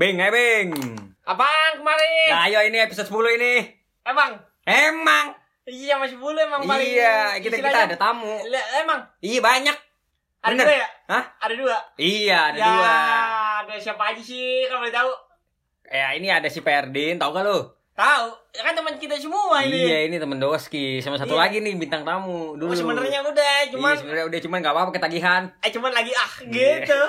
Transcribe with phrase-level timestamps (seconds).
[0.00, 0.72] Bing, eh Bing.
[1.22, 2.32] Apaan kemarin?
[2.32, 3.68] Nah, ayo ini episode 10 ini.
[4.00, 4.32] Emang?
[4.64, 5.36] Emang.
[5.68, 8.40] Iya masih bulu emang paling Iya, kita kita ada tamu.
[8.74, 9.04] Emang?
[9.20, 9.76] Iya, banyak.
[10.40, 10.64] Ada Bener.
[10.64, 10.88] dua ya?
[11.06, 11.24] Hah?
[11.36, 11.76] Ada dua?
[12.00, 12.94] Iya, ada ya, dua.
[13.60, 15.10] ada siapa aja sih kalau boleh tahu?
[15.84, 17.60] Ya, ini ada si Perdin, tau gak lu?
[17.92, 18.24] Tahu?
[18.50, 19.84] Ya kan teman kita semua ini.
[19.84, 21.44] Iya, ini temen Doski sama satu Iya.
[21.44, 22.72] lagi nih bintang tamu dulu.
[22.72, 25.42] Oh, sebenarnya udah, cuman Iya, sebenarnya udah cuman gak apa-apa ketagihan.
[25.60, 26.48] eh cuman lagi ah Iya.
[26.88, 27.00] gitu.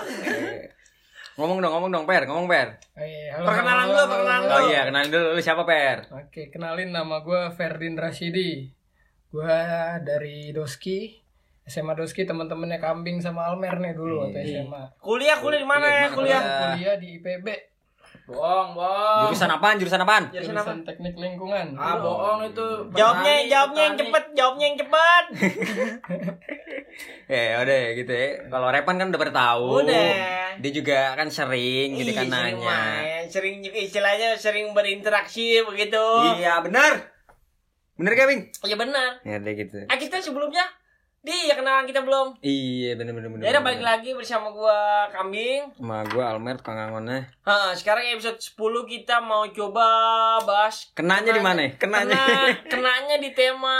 [1.34, 2.68] Ngomong dong, ngomong dong, Per, ngomong Per.
[2.94, 4.54] Eh, halo, Perkenalan halo, dulu, halo, perkenalan halo.
[4.54, 5.98] Oh iya, kenalin dulu lu siapa, Per?
[6.14, 8.68] Oke, kenalin nama gue Ferdin Rashidi.
[9.28, 9.60] Gue
[10.02, 11.16] dari Doski,
[11.64, 14.68] SMA Doski teman-temannya Kambing sama Almer nih dulu waktu Iya.
[14.68, 14.84] SMA.
[14.98, 16.42] Kuliah kuliah di mana Iya, ya kuliah?
[16.44, 17.48] Kuliah di IPB,
[18.32, 19.22] Bohong, bohong.
[19.28, 19.76] Jurusan apaan?
[19.76, 20.24] Jurusan apaan?
[20.32, 20.72] Jurusan apa?
[20.72, 21.76] jurusan teknik lingkungan.
[21.76, 22.68] Ah, bohong itu.
[22.96, 25.26] Jawabnya Petani, jawabnya yang cepet, jawabnya yang cepet.
[27.28, 28.28] Ya udah gitu ya.
[28.48, 29.84] Kalau Repan kan udah pada tahu.
[29.84, 30.10] Udah.
[30.64, 32.56] Dia juga kan sering gitu kan nanya.
[32.60, 36.04] main, sering juga istilahnya sering berinteraksi begitu.
[36.40, 37.12] Iya benar.
[38.00, 38.42] Bener gak Bing?
[38.64, 39.10] Iya benar.
[39.28, 39.80] Ya udah gitu.
[39.92, 40.64] Ah kita sebelumnya
[41.22, 42.34] dia kenalan kita belum.
[42.40, 43.44] Iya bener bener bener.
[43.46, 43.78] Ya udah bener.
[43.78, 45.70] balik lagi bersama gua Kambing.
[45.72, 47.30] Sama gua Almer tukang angonnya.
[47.44, 49.86] Ha, sekarang episode 10 kita mau coba
[50.42, 51.70] bahas Kenanya di mana?
[51.78, 52.18] Kenanya.
[52.18, 53.78] Kena, kenanya di tema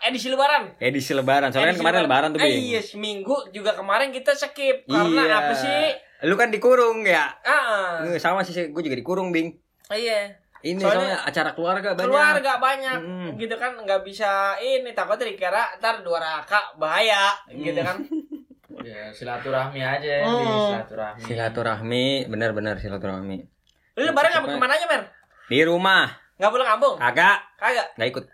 [0.00, 0.78] edisi lebaran.
[0.78, 1.50] Edisi lebaran.
[1.50, 2.62] Soalnya kan Edisi kemarin lebaran tuh Ah, Bing.
[2.62, 5.34] iya, seminggu juga kemarin kita skip karena Iya.
[5.36, 5.82] apa sih?
[6.24, 7.26] Lu kan dikurung ya.
[7.42, 9.50] Ah, Eh, Sama sih gue juga dikurung Bing.
[9.90, 10.45] iya.
[10.58, 12.06] Ini Soalnya soalnya, acara keluarga banyak.
[12.06, 13.30] Keluarga banyak Mm.
[13.36, 17.96] gitu kan nggak bisa ini takut dikira ntar dua raka bahaya gitu kan.
[18.76, 20.36] Ya, silaturahmi aja, Hmm.
[20.38, 21.20] Bi, silaturahmi.
[21.24, 23.38] Silaturahmi, bener-bener silaturahmi.
[23.94, 25.02] Lu lebaran nggak ke mana aja mer?
[25.48, 26.06] Di rumah.
[26.36, 26.94] Nggak pulang kampung?
[26.94, 27.38] Kagak.
[27.58, 28.24] Kagak, Nggak ikut.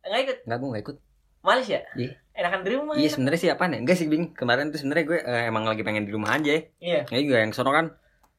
[0.00, 0.36] nggak ikut.
[0.48, 0.96] Nggak gue nggak ikut.
[1.44, 1.80] Males ya?
[1.92, 2.12] Iya.
[2.32, 2.94] Enakan di rumah.
[2.96, 3.10] Iya ya?
[3.10, 3.78] sebenarnya sih apaan ya?
[3.82, 4.24] Enggak sih Bing.
[4.32, 6.56] Kemarin tuh sebenarnya gue eh, emang lagi pengen di rumah aja.
[6.80, 7.00] Iya.
[7.04, 7.86] Ya juga yang sono kan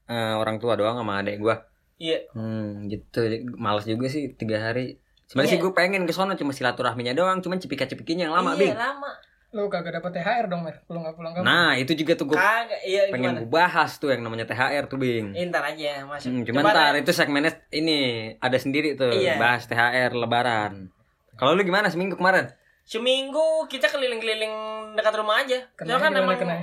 [0.07, 1.55] eh, orang tua doang sama adek gue.
[1.99, 2.19] Iya.
[2.31, 3.21] Hmm gitu.
[3.53, 4.97] Males juga sih tiga hari.
[5.27, 5.55] Sebenarnya Iya.
[5.55, 8.73] sih gue pengen ke sono cuma silaturahminya doang, cuman cipika-cipikinya yang lama, iya, Bing.
[8.73, 9.11] lama.
[9.49, 10.77] Lu kagak dapat THR dong, Mer.
[10.85, 11.45] Lu nggak pulang kampung.
[11.45, 14.97] Nah, itu juga tuh gue Kagak, iya pengen gue bahas tuh yang namanya THR tuh,
[14.97, 15.33] Bing.
[15.33, 16.29] Eh, ntar aja masuk.
[16.29, 17.97] Hmm, cuman ntar itu segmennya ini
[18.37, 19.37] ada sendiri tuh Iya.
[19.37, 20.93] bahas THR lebaran.
[21.33, 22.49] Kalau lu gimana seminggu kemarin?
[22.85, 24.53] Seminggu kita keliling-keliling
[24.93, 25.61] dekat rumah aja.
[25.73, 26.57] Kena Soalnya kan emang kena?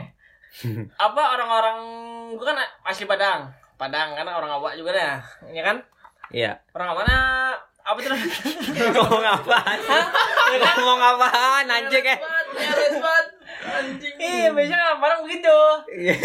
[0.96, 1.78] apa orang-orang
[2.34, 3.50] gua kan asli Padang.
[3.76, 5.20] Padang karena orang awak juga dah,
[5.53, 5.76] ya kan?
[6.32, 6.56] Iya.
[6.72, 7.16] Orang mana?
[7.87, 8.16] Apa tuh?
[8.97, 9.78] Ngomong apaan?
[10.50, 10.75] ya kan?
[10.81, 12.19] Ngomong apaan anjing eh?
[12.56, 13.26] Nyeret banget.
[13.66, 14.14] Anjing.
[14.16, 15.59] Iya, biasanya orang begitu.
[15.92, 16.16] Iya.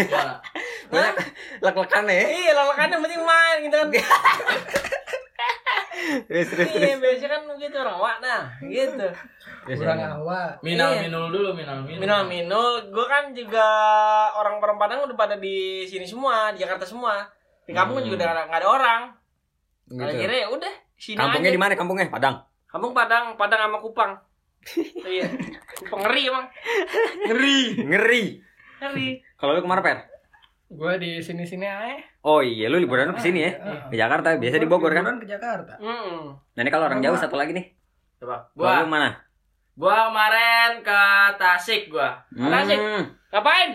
[0.90, 1.16] Banyak
[1.60, 2.24] lek-lekan ya.
[2.24, 3.92] Iya, lalakan yang penting main gitu kan.
[6.32, 6.82] Terus terus terus.
[6.82, 9.08] Iya, biasanya kan begitu orang awak nah, gitu.
[9.78, 10.58] Kurang awak.
[10.66, 11.06] Minal Iya.
[11.06, 12.00] minul dulu, minal minul.
[12.02, 13.68] Minul minul, gue kan juga
[14.34, 17.22] orang orang Padang udah pada di sini semua, di Jakarta semua.
[17.66, 18.06] Di kampung Hmm.
[18.08, 19.02] juga udah nggak ada orang.
[19.86, 20.02] Gitu.
[20.02, 22.08] Akhirnya ya udah sini Kampungnya di mana kampungnya?
[22.08, 22.36] Padang.
[22.66, 24.12] Kampung Padang, Padang sama Kupang.
[25.12, 25.28] iya.
[25.84, 26.46] Kupang ngeri emang.
[27.28, 27.60] Ngeri.
[27.84, 28.24] Ngeri.
[28.80, 29.10] Ngeri.
[29.36, 29.98] Kalau lu ke mana, Per?
[30.72, 32.00] Gue di sini-sini aja.
[32.24, 33.52] Oh iya, lu liburan ke sini ya?
[33.92, 35.04] Ke Jakarta, biasa di Bogor kan?
[35.04, 35.76] Liburan ke Jakarta.
[35.78, 36.40] Hmm.
[36.40, 37.66] Nah, ini kalau orang jauh satu lagi nih.
[38.24, 38.48] Coba.
[38.56, 39.10] Gua Gua, mana?
[39.76, 41.02] gua kemarin ke
[41.36, 42.24] Tasik gua.
[42.32, 42.80] Tasik.
[42.80, 43.04] Hmm.
[43.34, 43.70] Ngapain?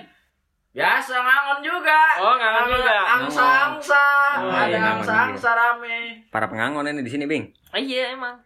[0.77, 2.01] Biasa ngangon juga.
[2.21, 2.97] Oh, ngangon juga.
[3.17, 4.05] Angsa-angsa.
[4.45, 5.99] Oh, Ada iya, ngangon angsa-angsa rame.
[6.29, 7.49] Para pengangon ini di sini, Bing.
[7.73, 8.37] Ah, iya emang.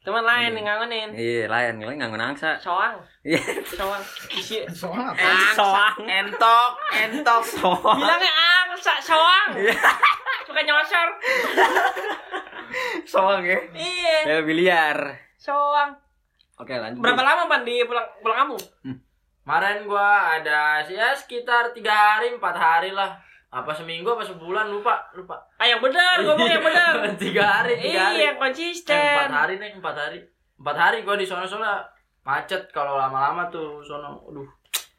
[0.00, 1.10] Teman lain yang ngangonin.
[1.12, 2.54] Iya, lain, lain ngangon angsa.
[2.56, 2.94] Soang.
[3.20, 3.42] Iya.
[3.66, 4.00] Soang.
[4.30, 4.62] Isi.
[4.70, 5.18] Soalnya apa?
[5.18, 5.54] Angsa.
[5.58, 5.96] Soang.
[6.06, 7.42] Entok, entok.
[7.44, 7.98] Soang.
[7.98, 9.48] Bilangnya angsa, soang.
[9.58, 9.74] Iya.
[10.46, 11.08] Suka nyosor.
[13.04, 13.58] Soang ya.
[13.74, 14.98] Iya, Ya biliar.
[15.36, 15.98] soang.
[16.54, 17.02] Oke, lanjut.
[17.02, 18.62] Berapa lama pan di pulang pulang kampung?
[19.42, 20.06] Kemarin gua
[20.36, 23.16] ada sih ya sekitar tiga hari, empat hari lah.
[23.50, 25.34] Apa seminggu apa sebulan lupa lupa.
[25.58, 27.02] Ah yang benar, ngomong yang benar.
[27.18, 28.16] tiga hari, tiga hari.
[28.16, 28.94] Iya, yang Eh, konsisten.
[28.94, 30.18] empat hari nih, empat hari.
[30.54, 31.82] Empat hari gua di sono soalnya
[32.22, 34.22] macet kalau lama-lama tuh sono.
[34.22, 34.46] Aduh,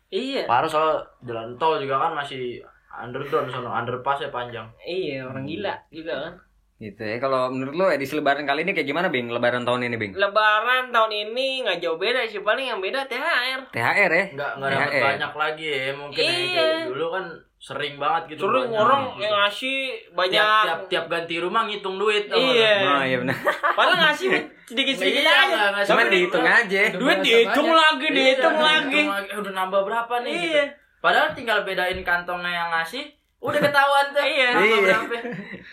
[0.09, 0.43] Iya.
[0.43, 2.59] parah soal jalan tol juga kan masih
[2.91, 4.67] underground sono, underpass ya panjang.
[4.81, 6.33] Iya, orang gila juga kan.
[6.81, 7.17] Gitu ya.
[7.17, 9.29] Kalau menurut lu edisi lebaran kali ini kayak gimana, Bing?
[9.29, 10.11] Lebaran tahun ini, Bing?
[10.11, 13.69] Lebaran tahun ini nggak jauh beda sih, paling yang beda THR.
[13.69, 14.25] THR ya?
[14.27, 15.05] Enggak enggak dapat THR.
[15.05, 15.91] banyak lagi ya.
[15.93, 16.49] Mungkin Iya.
[16.51, 17.25] kayak dulu kan
[17.61, 18.41] sering banget gitu.
[18.41, 19.21] Suruh banyak orang gitu.
[19.21, 19.77] yang ngasih
[20.11, 20.33] banyak.
[20.33, 22.25] tiap, tiap tiap ganti rumah ngitung duit.
[22.25, 22.41] nggak?
[22.41, 22.73] Iya.
[22.81, 23.37] Oh iya benar.
[23.77, 24.29] Padahal ngasih
[24.65, 25.45] sedikit-sedikit Iya, aja.
[25.47, 26.81] nggak- nggak sampai dihitung aja.
[26.91, 27.77] Duit dihitung banyak.
[27.77, 28.89] lagi, dihitung Iya, lagi.
[28.89, 29.29] dihitung lagi.
[29.29, 30.33] Eh, udah nambah berapa nih?
[30.33, 30.41] Iya.
[30.41, 30.61] gitu.
[30.97, 33.05] Padahal tinggal bedain kantongnya yang ngasih,
[33.41, 34.21] udah ketahuan tuh.
[34.23, 34.49] Iya.
[34.61, 34.77] Iya.
[34.85, 35.15] berapa.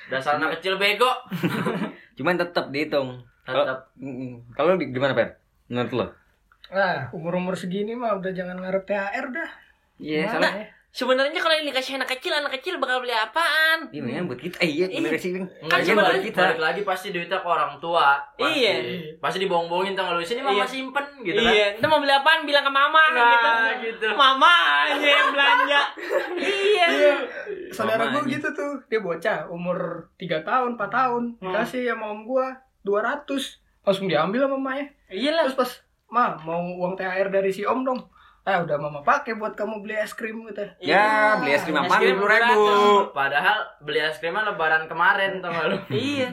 [0.08, 1.08] Dasar anak kecil bego.
[2.16, 3.20] Cuman tetap dihitung.
[3.44, 3.92] Kalau Tetap.
[4.56, 5.36] Kalau lu gimana, Per?
[5.68, 6.06] Menurut lu?
[6.68, 9.50] Nah, umur-umur segini mah udah jangan ngarep THR dah.
[9.98, 10.66] Iya, soalnya ya?
[10.90, 14.56] Sebenarnya kalau ini dikasih anak kecil anak kecil bakal beli apaan Iya, mendingan buat kita.
[14.58, 16.40] Eh, iya, bener sih, Kan sebenarnya balik, kita.
[16.42, 18.16] balik lagi pasti duitnya ke orang tua.
[18.34, 18.74] Pasti, Iya.
[19.16, 20.66] Pasti dibohong-bohongin tanggal lu sini mama Iya.
[20.66, 21.52] simpen gitu kan.
[21.52, 23.20] iya itu mau beli apaan bilang ke mama Nah,
[23.78, 24.06] gitu gitu.
[24.12, 24.52] mama
[24.86, 25.80] aja yang belanja
[26.38, 27.14] iya Iya.
[27.70, 28.80] Saudara gue gitu tuh.
[28.86, 29.78] Dia bocah umur
[30.16, 31.22] 3 tahun, 4 tahun.
[31.38, 32.46] Dikasih sama om gua
[32.82, 33.60] 200.
[33.82, 34.86] Langsung diambil sama mamanya.
[35.08, 35.70] iyalah Terus pas,
[36.08, 38.00] "Ma, mau uang THR dari si Om dong."
[38.48, 40.64] Ah, udah mama pakai buat kamu beli es krim gitu.
[40.80, 42.64] Ya, beli es krim krim 20 ribu.
[43.12, 45.76] Padahal beli es krimnya lebaran kemarin tau gak lu?
[45.92, 46.32] iya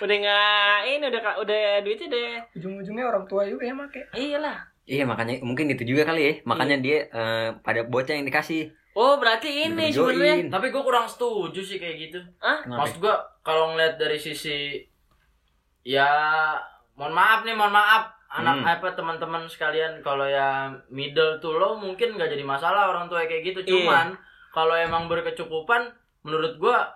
[0.00, 4.00] udah nggak ini udah udah duitnya udah Ujung-ujungnya orang tua juga yang make.
[4.16, 4.56] iyalah
[4.88, 6.32] Iya, makanya mungkin itu juga kali ya.
[6.42, 8.72] Makanya dia eh, pada bocah yang dikasih.
[8.90, 12.18] oh berarti ini sebenarnya Tapi gue kurang setuju sih kayak gitu.
[12.40, 12.88] ah Kenapa?
[12.88, 13.14] Maksud gue
[13.44, 14.80] kalau ngeliat dari sisi
[15.84, 16.08] ya
[16.94, 18.66] mohon maaf nih mohon maaf anak Hmm.
[18.68, 23.42] apa teman-teman sekalian kalau ya middle tuh lo mungkin nggak jadi masalah orang tua kayak
[23.44, 23.70] gitu Iya.
[23.76, 24.06] cuman
[24.48, 25.90] kalau emang berkecukupan
[26.22, 26.86] menurut gua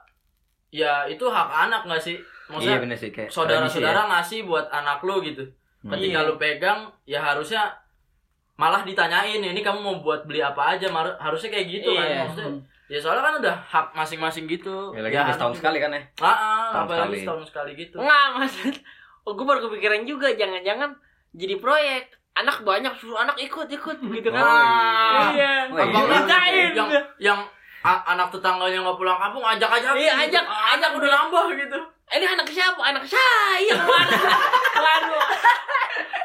[0.69, 4.66] ya itu hak anak nggak sih Iya, maksudnya bener sih kayak saudara-saudara tradisi ngasih buat
[4.69, 5.42] anak lo gitu
[5.81, 5.90] Hmm.
[5.90, 6.26] ketika Iya.
[6.26, 7.62] lu pegang ya harusnya
[8.54, 11.98] malah ditanyain ini kamu mau buat beli apa aja Mar- harusnya kayak gitu Iya.
[11.98, 12.50] kan maksudnya
[12.84, 16.02] ya soalnya kan udah hak masing-masing gitu Ya, lagi udah setahun sekali kan ya.
[16.16, 16.34] Ah, ah,
[16.70, 17.19] Setahun apalagi sekali.
[17.19, 17.96] setahun sekali gitu.
[17.98, 18.75] nggak maksud
[19.25, 20.90] oh, gue baru kepikiran juga jangan-jangan
[21.34, 22.02] jadi proyek
[22.34, 25.84] anak banyak suruh anak ikut ikut gitu kan Oh, iya Oh, iya.
[25.84, 26.70] Abang Kerjain.
[26.72, 27.40] yang yang
[27.84, 29.92] anak tetangganya nggak pulang kampung ajak aja.
[29.92, 31.78] Iya, ajak, ajak udah nambah gitu.
[32.06, 34.16] Eh, ini anak siapa anak saya ke mana
[34.76, 35.24] waduh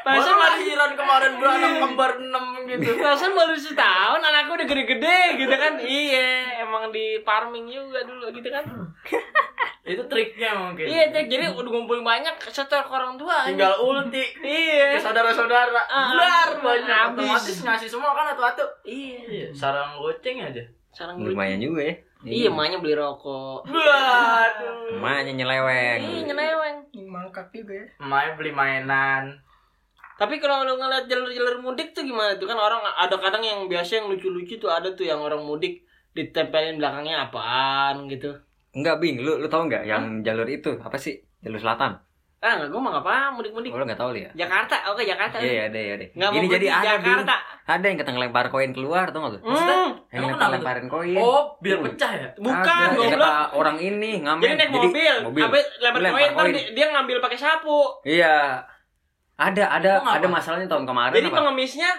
[0.00, 2.96] Baru Masa baru lahiran kemarin beranak kembar enam gitu.
[2.96, 6.28] Perasaan baru setahun anakku udah gede-gede gitu kan Iya
[6.60, 8.64] emang di farming juga dulu gitu kan
[9.82, 10.84] Itu triknya mungkin.
[10.84, 15.82] Iya Cek, jadi udah ngumpulin banyak setor ke orang tua Tinggal ulti Iya ke saudara-saudara.
[15.84, 16.88] Ah, Blar banyak.
[16.88, 17.24] habis.
[17.26, 18.64] Otomatis ngasih semua kan atu-atu.
[18.82, 20.64] Iya Iya, sarang goceng aja.
[20.90, 21.94] Sekarang Lumayan juga ya.
[22.20, 24.92] Iya emaknya beli rokok Waduh.
[24.92, 26.00] Emaknya nyeleweng.
[26.04, 26.76] Iya nyeleweng
[27.10, 27.86] mangkak juga ya.
[28.00, 29.34] Main beli mainan.
[30.20, 34.04] Tapi kalau lu ngeliat jalur-jalur mudik tuh gimana tuh kan orang ada kadang yang biasa
[34.04, 35.80] yang lucu-lucu tuh ada tuh yang orang mudik
[36.12, 38.36] ditempelin belakangnya apaan gitu.
[38.76, 39.24] Enggak, Bing.
[39.24, 41.24] Lu lu tahu enggak yang jalur itu apa sih?
[41.40, 41.96] Jalur selatan.
[42.40, 43.68] Ah enggak gua mah nggak paham mudik-mudik.
[43.68, 44.30] Oh, lu enggak tahu lu ya?
[44.34, 45.36] Jakarta, oke Jakarta.
[45.36, 46.06] Iya, iya, ada ya, ada.
[46.10, 47.04] Nggak Ini jadi ada, Bing.
[47.04, 47.36] Jakarta.
[47.66, 49.38] Ada yang kata ngelempar koin keluar, tau gak lu?
[49.42, 51.16] Hmm, Yang lempar lemparin koin.
[51.16, 52.28] Oh, biar pecah ya?
[52.34, 53.20] bukan goblok.
[53.20, 54.40] kata orang ini ngamen.
[54.42, 55.42] Jadi naik mobil, mobil.
[55.44, 56.52] habis lempar Lempar koin, koin.
[56.56, 57.78] di- dia ngambil pakai sapu.
[58.02, 58.64] Iya.
[59.36, 61.36] Ada, ada, Emang ada masalahnya tahun kemarin Jadi apa?
[61.38, 61.90] pengemisnya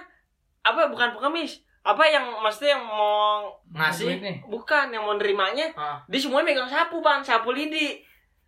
[0.59, 1.61] apa bukan pengemis?
[1.81, 4.17] Apa yang maksudnya yang mau Ngasih.
[4.17, 4.35] Nih.
[4.43, 5.97] bukan yang mau nerimanya Ah.
[6.03, 7.97] dia semuanya megang sapu bang sapu lidi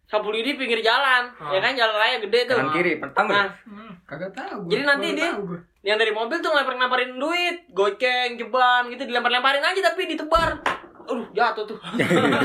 [0.05, 1.49] sapu lidi pinggir jalan Ah.
[1.49, 3.31] ya kan jalan raya gede tuh Kanan kiri, pertama.
[3.33, 4.57] Nah, Hmm, kagak tahu.
[4.61, 4.69] gua.
[4.69, 5.43] Jadi nanti dia- tahu
[5.81, 10.63] yang dari mobil tuh ngelempar-lemparin duit goceng jeban gitu dilempar-lemparin aja tapi ditebar
[11.03, 11.75] aduh jatuh tuh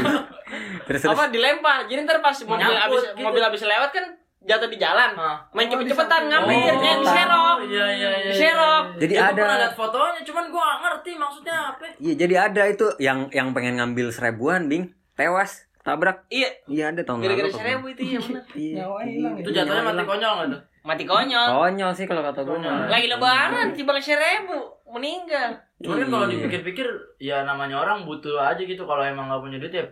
[0.82, 1.04] terus terus.
[1.08, 3.20] apa dilempar jadi ntar pas mobil Nyangkut habis gitu.
[3.20, 4.04] mobil habis lewat kan
[4.40, 5.38] jatuh di jalan Ah.
[5.52, 6.80] main Oh, cepet-cepetan di ngambil samping.
[6.80, 8.26] kayak Oh, diserok Iya, iya, iya.
[8.26, 11.84] diserok Jadi Ya, ada pernah liat fotonya, cuman gua gak ngerti maksudnya apa.
[11.96, 14.90] Iya, jadi ada itu yang yang pengen ngambil seribuan, Bing.
[15.14, 16.18] Tewas, tabrak.
[16.28, 18.74] iya Iya, ada tahun gara-gara lalu, seribu itu ya bener Iya.
[18.78, 19.40] Nyawa hilang ya.
[19.40, 20.60] Itu jatuhnya mati konyol gak tuh?
[20.80, 22.52] mati konyol Konyol sih kalau kata gue.
[22.52, 22.76] Konyol.
[22.86, 26.32] lagi lebaran tiba seribu meninggal Cuman kan kalau Iya.
[26.34, 29.84] dipikir-pikir, ya namanya orang butuh aja gitu kalau emang gak punya duit ya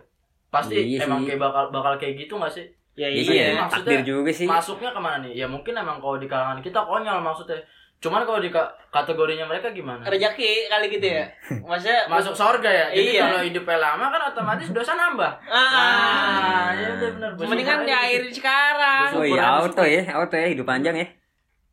[0.47, 2.65] pasti Iya emang kayak bakal bakal kayak gitu gak sih?
[2.93, 4.45] ya Iya, iya maksudnya takdir juga sih.
[4.45, 5.33] Masuknya ke mana nih?
[5.35, 7.61] Ya mungkin emang kalau di kalangan kita konyol maksudnya.
[7.97, 10.05] Cuman kalau di ka- kategorinya mereka gimana?
[10.05, 11.25] rezeki kali gitu ya
[11.59, 12.85] maksudnya Masuk sorga ya.
[12.91, 13.21] Jadi Iya.
[13.25, 15.31] kalau hidupnya lama kan otomatis dosa nambah.
[15.43, 17.29] ah Ah, ya udah benar.
[17.39, 21.07] mendingan diairin sekarang Oh iya, auto ya, auto ya, hidup panjang ya.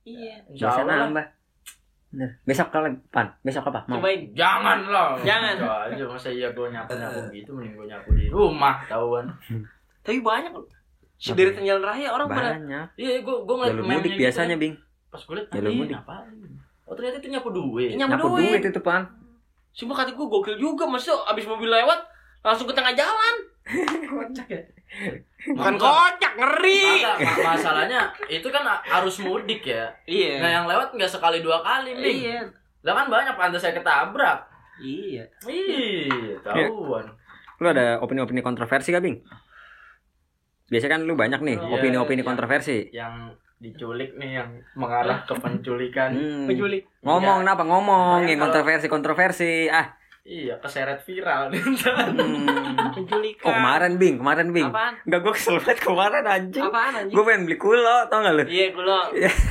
[0.02, 0.96] iya lah.
[1.06, 1.24] nambah.
[2.08, 2.30] Bener.
[2.42, 3.84] Besok kalau pan, besok apa?
[3.84, 3.98] Mau.
[3.98, 5.18] cobain Jangan lah.
[5.20, 5.58] Jangan.
[5.58, 9.26] Coba aja masa iya gue nyapu-nyapu gitu mending gue nyapu di rumah tahuan.
[10.00, 10.64] tapi banyak loh
[11.16, 12.86] sederet jalan raya orang pada Banyak.
[12.94, 14.56] Iya, gue gue ngeliat mudik gitu biasanya.
[14.56, 14.74] Bing.
[15.14, 16.34] Pas gue liat, Jalur "Ih, mudik." ngapain?
[16.84, 17.94] Oh ternyata itu nyapu duit.
[17.94, 18.50] Nyapu Nyapu duit.
[18.50, 19.02] duit itu, Pan.
[19.70, 21.98] Sumpah kata gue gokil juga Maksudnya abis mobil lewat
[22.40, 23.34] Langsung ke tengah jalan
[24.10, 24.60] Kocak ya.
[25.48, 29.86] Bukan kocak ngeri Kagak, ma- masalahnya itu kan arus mudik ya.
[29.86, 32.18] Nah Iya yang lewat nggak sekali dua kali, Bing.
[32.22, 32.46] Iya
[32.82, 34.44] Lah kan banyak pantas saya ketabrak.
[34.76, 37.06] Iya Ih, tahuan.
[37.56, 39.18] Lu ada opini-opini kontroversi gak, Bing?
[40.66, 42.26] Biasanya kan lu banyak nih Iya, opini-opini iya.
[42.26, 42.76] kontroversi.
[42.90, 43.14] Yang
[43.64, 46.12] diculik nih yang mengarah ke penculikan.
[46.12, 46.44] Hmm.
[46.44, 47.42] Penculik Ngomong Iya.
[47.44, 49.52] kenapa ngomong yang kalau- kontroversi kontroversi.
[49.66, 51.60] Ah, Iya, keseret viral nih.
[51.60, 52.48] Hmm.
[52.96, 53.44] Penculikan.
[53.44, 54.64] Oh kemarin Bing, kemarin Bing.
[54.64, 54.96] Apaan?
[55.04, 56.64] Enggak gue kesel banget kemarin anjing.
[56.64, 57.12] Apaan anjing?
[57.12, 58.44] Gue pengen beli kulo, tau gak lu?
[58.48, 59.00] Iya, kulo.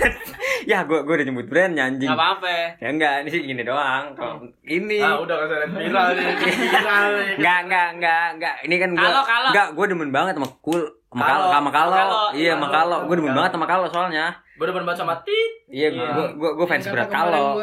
[0.72, 2.10] ya gue gue udah nyebut brandnya anjing.
[2.10, 2.82] Gak apa-apa.
[2.82, 4.18] Ya enggak, ini sih gini doang.
[4.18, 6.26] Kalau ini ah, udah keseret viral nih.
[6.74, 7.34] Viral nih.
[7.38, 8.56] enggak enggak enggak enggak.
[8.66, 9.50] Ini kan gue Kalau, kalau.
[9.54, 10.82] enggak gue demen banget sama kul
[11.16, 11.70] kalau sama.
[11.70, 12.28] Kalau.
[12.34, 12.74] Iya, Kalau.
[12.74, 12.98] kalau.
[13.06, 14.26] Gue demen banget sama kalau soalnya.
[14.54, 15.52] Gue udah banget sama tit.
[15.66, 16.08] Iya, Iya.
[16.12, 17.10] gue gue gue fans berat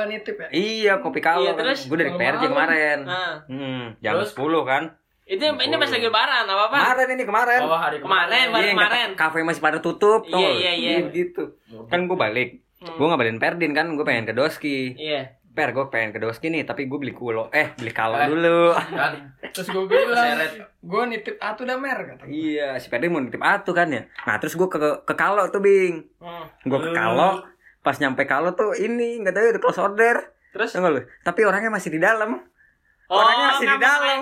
[0.06, 0.48] nitip ya.
[0.50, 1.42] Iya, kopi kalau.
[1.42, 1.86] Iya, terus?
[1.86, 2.98] gue dari PRJ kemarin.
[3.02, 4.30] Nah, Hmm, jam Terus?
[4.32, 4.84] 10 kan.
[5.24, 6.76] itu ini pas lagi lebaran, apa apa?
[6.76, 7.60] Kemarin ini kemarin.
[7.62, 8.46] Oh, hari Kemarin, kemarin.
[8.50, 9.08] baru Iya, kemarin.
[9.14, 10.26] kafe masih pada tutup.
[10.26, 11.06] tau Iya, iya, iya.
[11.06, 11.54] gitu.
[11.86, 12.66] Kan gue balik.
[12.82, 12.98] Hmm.
[12.98, 14.98] Gue ngabarin Perdin kan, gue pengen ke Doski.
[14.98, 15.38] Iya.
[15.50, 17.50] Per, gue pengen ke Doski nih, tapi gue beli kulo.
[17.50, 18.26] Eh, beli kalau Eh.
[18.26, 18.70] dulu.
[18.70, 19.34] Kan.
[19.50, 20.38] Terus gue bilang,
[20.80, 22.22] gue nitip atu dah mer kata.
[22.22, 22.30] gua.
[22.30, 24.06] iya, si Perdin mau nitip atu kan ya.
[24.24, 26.06] Nah, terus gue ke ke kalau tuh, Bing.
[26.18, 26.46] Hmm.
[26.62, 27.42] Gue ke kalau,
[27.80, 30.16] pas nyampe kalau tuh ini nggak tahu udah close order.
[30.50, 30.70] Terus?
[30.70, 31.02] Tau nggak lu?
[31.20, 32.30] Tapi orangnya masih di dalam.
[33.06, 34.18] Oh, orangnya masih di dalam.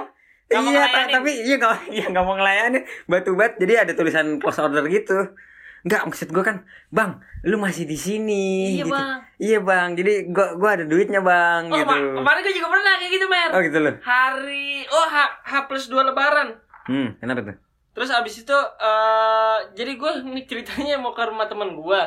[0.49, 3.61] Iya, tapi iya nggak iya nggak mau ngelayanin batu bat.
[3.61, 5.37] Jadi ada tulisan close order gitu.
[5.81, 6.57] Enggak, maksud gue kan,
[6.89, 7.11] bang,
[7.43, 8.75] lu masih di sini.
[8.75, 8.91] Iya, gitu.
[8.91, 9.19] Bang.
[9.37, 11.87] Iya bang, jadi gua gua ada duitnya bang, Oh, gitu.
[11.87, 13.51] ma- kemarin gue juga pernah kayak gitu, Mer.
[13.51, 13.95] Oh gitu loh.
[14.01, 16.49] Hari oh H, H plus 2 lebaran.
[16.85, 17.57] Hmm, kenapa tuh?
[17.91, 22.01] Terus abis itu eh jadi gue ini ceritanya mau ke rumah temen gue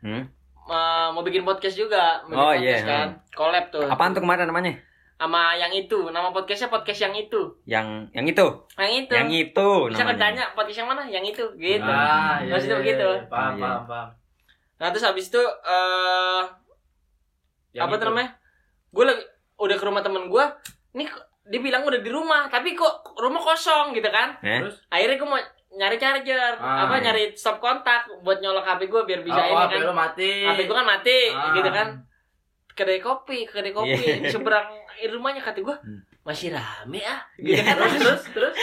[0.00, 0.24] Hmm.
[1.10, 3.84] mau bikin podcast juga, bikin Oh, podcast iya, kan, collab tuh.
[3.84, 4.76] Apaan tuh kemarin namanya?
[5.14, 8.46] Sama yang itu, nama podcastnya podcast yang itu, Yang yang itu.
[8.74, 9.12] yang itu.
[9.14, 11.02] Yang itu Bisa ketanya podcast yang mana?
[11.06, 11.86] Yang itu, gitu.
[11.86, 13.08] Ah, iya, Maksudnya iya, begitu.
[13.08, 13.22] iya.
[13.24, 13.62] Paham, Iya.
[13.62, 14.08] paham, paham.
[14.74, 16.42] Nah terus abis itu eh
[17.72, 18.00] Yang apa itu.
[18.00, 18.30] tuh namanya?
[18.90, 19.22] Gue lagi
[19.56, 20.44] udah ke rumah temen gue,
[20.92, 21.08] nih
[21.44, 24.34] dia bilang udah di rumah, tapi kok rumah kosong gitu kan?
[24.40, 24.60] Eh?
[24.60, 24.76] Terus?
[24.88, 25.40] Akhirnya gue mau
[25.74, 27.02] nyari charger, Ah, apa iya.
[27.04, 29.82] nyari stop kontak buat nyolok HP gue biar bisa oh, ini HP kan.
[29.84, 30.32] lu mati.
[30.44, 31.50] HP gue kan mati, Ah.
[31.52, 31.88] gitu kan.
[32.74, 34.14] Kedai kopi, kedai kopi Iya.
[34.18, 34.66] di seberang
[35.06, 36.02] rumahnya kata gue Hmm.
[36.22, 37.54] masih rame ah, Iya.
[37.56, 37.76] gitu kan.
[37.78, 38.54] Terus, terus, terus.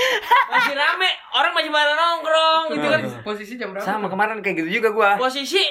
[0.47, 3.01] masih rame, orang masih pada nongkrong, gitu kan.
[3.01, 3.23] Hmm.
[3.23, 3.83] Posisi jam berapa?
[3.83, 5.09] Sama kemarin kayak gitu juga gua.
[5.15, 5.63] Posisi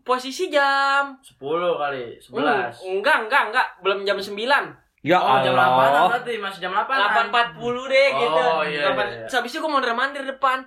[0.00, 1.38] posisi jam 10
[1.72, 2.74] kali, 11.
[2.76, 6.06] Hmm, enggak, enggak, enggak, belum jam 9 Ya Oh, jam 8 Allah.
[6.14, 6.86] berarti masih jam 8.
[6.86, 7.58] 8.40
[7.88, 8.42] deh gitu.
[8.44, 9.26] Oh, iya, Delapan- iya, iya.
[9.26, 10.62] Terus habis itu gue mau mandir depan.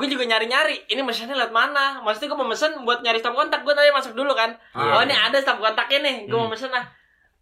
[0.00, 0.88] Gue juga nyari-nyari.
[0.88, 2.00] Ini mesennya lewat mana?
[2.00, 3.60] Maksudnya gue mau mesen buat nyari stop kontak.
[3.60, 4.56] Gue tadi masuk dulu kan.
[4.72, 6.16] Ah, oh ini ada stop kontaknya nih.
[6.24, 6.56] Gue mau Hmm.
[6.56, 6.88] mesen lah.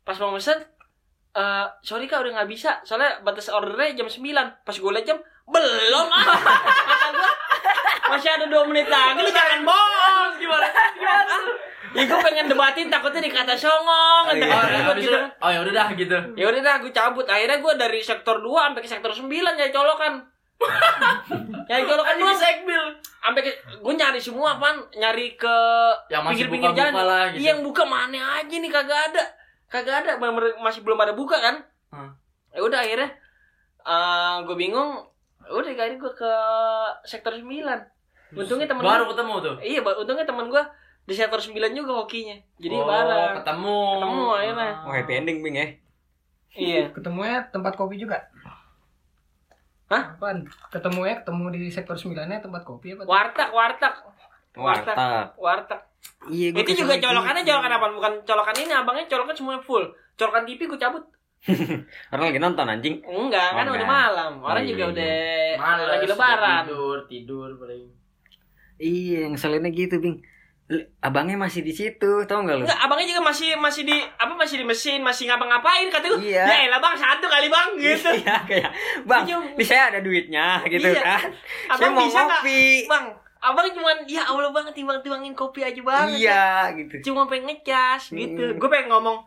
[0.03, 0.59] Pas mau mesen,
[1.33, 2.83] eh sorry kak udah nggak bisa.
[2.83, 4.35] Soalnya batas ordernya jam 9.
[4.59, 6.25] Pas gue liat jam, belum ah.
[6.91, 7.33] Kata gue,
[8.11, 9.23] masih ada 2 menit lagi.
[9.23, 10.31] Lu jangan bohong.
[10.35, 10.67] Gimana?
[10.91, 11.35] Gimana?
[11.89, 14.25] Ya gue pengen debatin takutnya dikata songong.
[14.29, 14.45] Oh, iya.
[14.45, 16.19] Oh, ya, gitu itu, oh ya udah dah gitu.
[16.37, 17.25] Ya udah dah gue cabut.
[17.25, 20.21] Akhirnya gue dari sektor 2 sampai ke sektor 9 nyari colokan.
[21.69, 22.31] nyari colokan Kan doang.
[22.31, 22.85] di sekbil.
[23.21, 25.57] Sampai ke gue nyari semua pan, nyari ke
[26.09, 27.05] Yang masih pinggir-pinggir buka-buka jalan.
[27.05, 27.39] lah, gitu.
[27.39, 29.25] Iya, yang buka mana aja nih kagak ada.
[29.69, 30.13] Kagak ada,
[30.59, 31.57] masih belum ada buka kan.
[31.89, 32.11] Hmm.
[32.51, 33.11] Ya udah akhirnya
[33.81, 35.05] eh gue bingung.
[35.45, 36.33] Udah akhirnya gue ke
[37.05, 37.45] sektor 9.
[38.31, 39.55] Untungnya temen Baru gua- ketemu tuh.
[39.61, 40.63] Iya, ba- untungnya temen gue
[41.05, 42.37] di sektor 9 juga hokinya.
[42.57, 43.41] Jadi oh, bareng.
[43.41, 43.79] ketemu.
[43.95, 44.73] Ketemu, akhirnya.
[44.83, 45.69] Oh, happy ending Bing ya.
[46.51, 46.83] Iya.
[46.91, 48.21] Ketemunya tempat kopi juga.
[49.89, 50.03] Hah?
[50.15, 50.45] Apaan?
[50.69, 53.09] Ketemunya ketemu di sektor 9-nya tempat kopi apa?
[53.09, 53.95] Warteg, warteg.
[54.53, 54.97] Warteg.
[55.37, 55.81] Warteg.
[56.29, 57.87] Iya, gua Itu juga colokannya colokan apa?
[57.91, 59.85] Bukan colokan ini, abangnya colokan semuanya full.
[60.15, 61.05] Colokan TV gue cabut.
[62.13, 62.99] Orang lagi nonton anjing.
[63.01, 63.89] Enggak, kan Oh, udah enggak.
[63.89, 64.33] malam.
[64.43, 65.15] Orang Oh, juga iya, udah
[65.57, 66.63] Males, lagi lebaran.
[66.67, 67.85] Tidur, tidur paling.
[68.79, 70.19] Iya, yang selinnya gitu, Bing.
[71.01, 72.69] Abangnya masih di situ, tau gak lu?
[72.69, 76.29] Enggak, abangnya juga masih masih di apa masih di mesin, masih ngapa-ngapain kata gue.
[76.29, 76.45] Iya.
[76.45, 78.13] Ya elah Bang, satu kali Bang gitu.
[78.13, 78.71] Iya, kayak,
[79.09, 79.41] Bang, Iya.
[79.57, 81.01] ini saya ada duitnya, gitu Iya.
[81.01, 81.33] kan.
[81.73, 82.41] saya Abang mau bisa nggak?
[82.45, 82.65] ngopi.
[82.85, 83.05] Bang,
[83.41, 86.21] abang cuman ya Allah banget timbang-timbangin kopi aja banget.
[86.21, 86.47] Iya,
[86.77, 86.95] gitu.
[87.11, 88.45] Cuma pengen ngecas gitu.
[88.45, 88.61] Hmm.
[88.61, 89.25] Gue pengen ngomong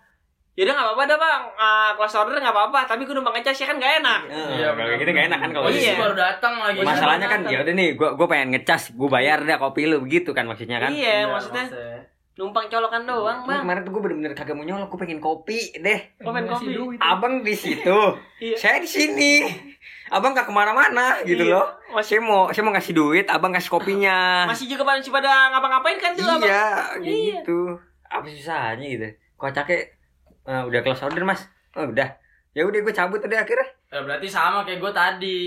[0.51, 3.71] Yaudah gak apa-apa dah bang, uh, kelas order gak apa-apa, tapi gue numpang ngecas ya
[3.71, 4.21] kan gak enak.
[4.27, 5.73] Iya, kalau kayak gitu gak enak kan kalau Iya.
[5.73, 6.79] Posisi baru datang lagi.
[6.81, 10.29] Masalahnya kan ya udah nih, gua gua pengen ngecas, gua bayar deh kopi lu begitu
[10.31, 10.91] kan maksudnya kan.
[10.91, 11.65] Iya, maksudnya
[12.33, 13.61] numpang colokan doang bang.
[13.61, 15.99] kemarin tuh gue bener-bener kagak mau nyolok, gue pengen kopi deh.
[16.17, 16.75] Gue pengen Ngasih kopi.
[16.75, 16.99] duit.
[16.99, 17.99] Abang di situ,
[18.43, 18.55] Iya.
[18.57, 19.33] saya di sini.
[20.09, 21.59] Abang gak ke mana-mana gitu Iya.
[21.59, 21.67] loh.
[22.01, 24.43] Saya mau saya mau ngasih duit, abang kasih kopinya.
[24.51, 26.43] Masih juga pada masih pada ngapa-ngapain kan tuh abang.
[26.43, 27.33] iya, kayak Iya.
[27.39, 27.59] gitu.
[28.05, 29.07] Apa susahnya gitu?
[29.35, 29.77] Kocaknya
[30.47, 31.45] eh, udah close order mas.
[31.75, 32.09] Oh udah.
[32.51, 33.67] Ya udah gue cabut udah akhirnya.
[33.91, 35.39] Ya, berarti sama kayak gue tadi.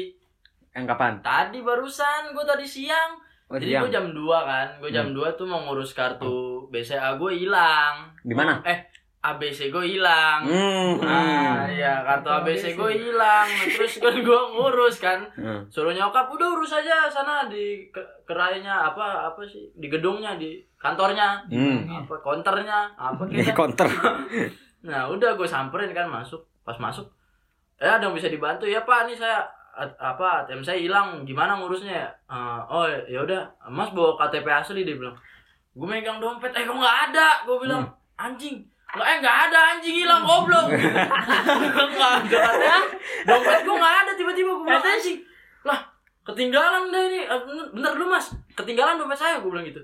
[0.73, 1.13] Yang kapan?
[1.21, 3.21] Tadi barusan gue tadi siang.
[3.53, 4.69] Oh, Jadi gue jam 2 kan.
[4.81, 8.09] Gue jam 2 tuh mau ngurus kartu BCA gue hilang.
[8.25, 8.65] Di mana?
[8.65, 8.89] Eh,
[9.21, 10.45] ABC gue hilang.
[10.45, 11.01] Hmm.
[11.05, 13.49] Ah, iya, kartu ABC gue hilang.
[13.49, 15.21] Nah, Terus kan gue ngurus kan.
[15.37, 15.65] Hmm.
[15.69, 19.73] Suruh nyokap udah urus aja sana di ke kerainya apa apa sih?
[19.77, 21.45] Di gedungnya, di kantornya.
[21.49, 22.05] Hmm.
[22.05, 22.93] Apa konternya?
[22.97, 23.89] Apa kayak counter.
[24.85, 26.45] Nah udah gue samperin kan masuk.
[26.65, 27.09] Pas masuk
[27.81, 28.65] eh ada yang bisa dibantu?
[28.71, 29.43] Ya pak nih saya
[29.99, 31.27] apa ATM saya hilang.
[31.27, 32.09] Gimana ngurusnya ya?
[32.31, 33.43] Eh, oh ya udah.
[33.73, 35.17] Mas bawa KTP asli dia bilang.
[35.75, 36.55] Gue megang dompet.
[36.55, 37.43] Eh kok nggak ada?
[37.49, 37.83] Gue bilang.
[38.15, 38.63] Anjing.
[38.95, 39.97] Nggak eh nggak ada anjing.
[40.07, 40.71] Hilang goblok.
[41.95, 42.75] Nggak ada.
[43.27, 44.11] Dompet gue nggak ada.
[44.15, 45.19] Tiba-tiba gue bilang anjing.
[45.67, 45.81] Lah
[46.23, 47.21] ketinggalan deh ini.
[47.27, 47.41] Eh,
[47.75, 48.31] bentar dulu mas.
[48.55, 49.43] Ketinggalan dompet saya.
[49.43, 49.83] Gue bilang gitu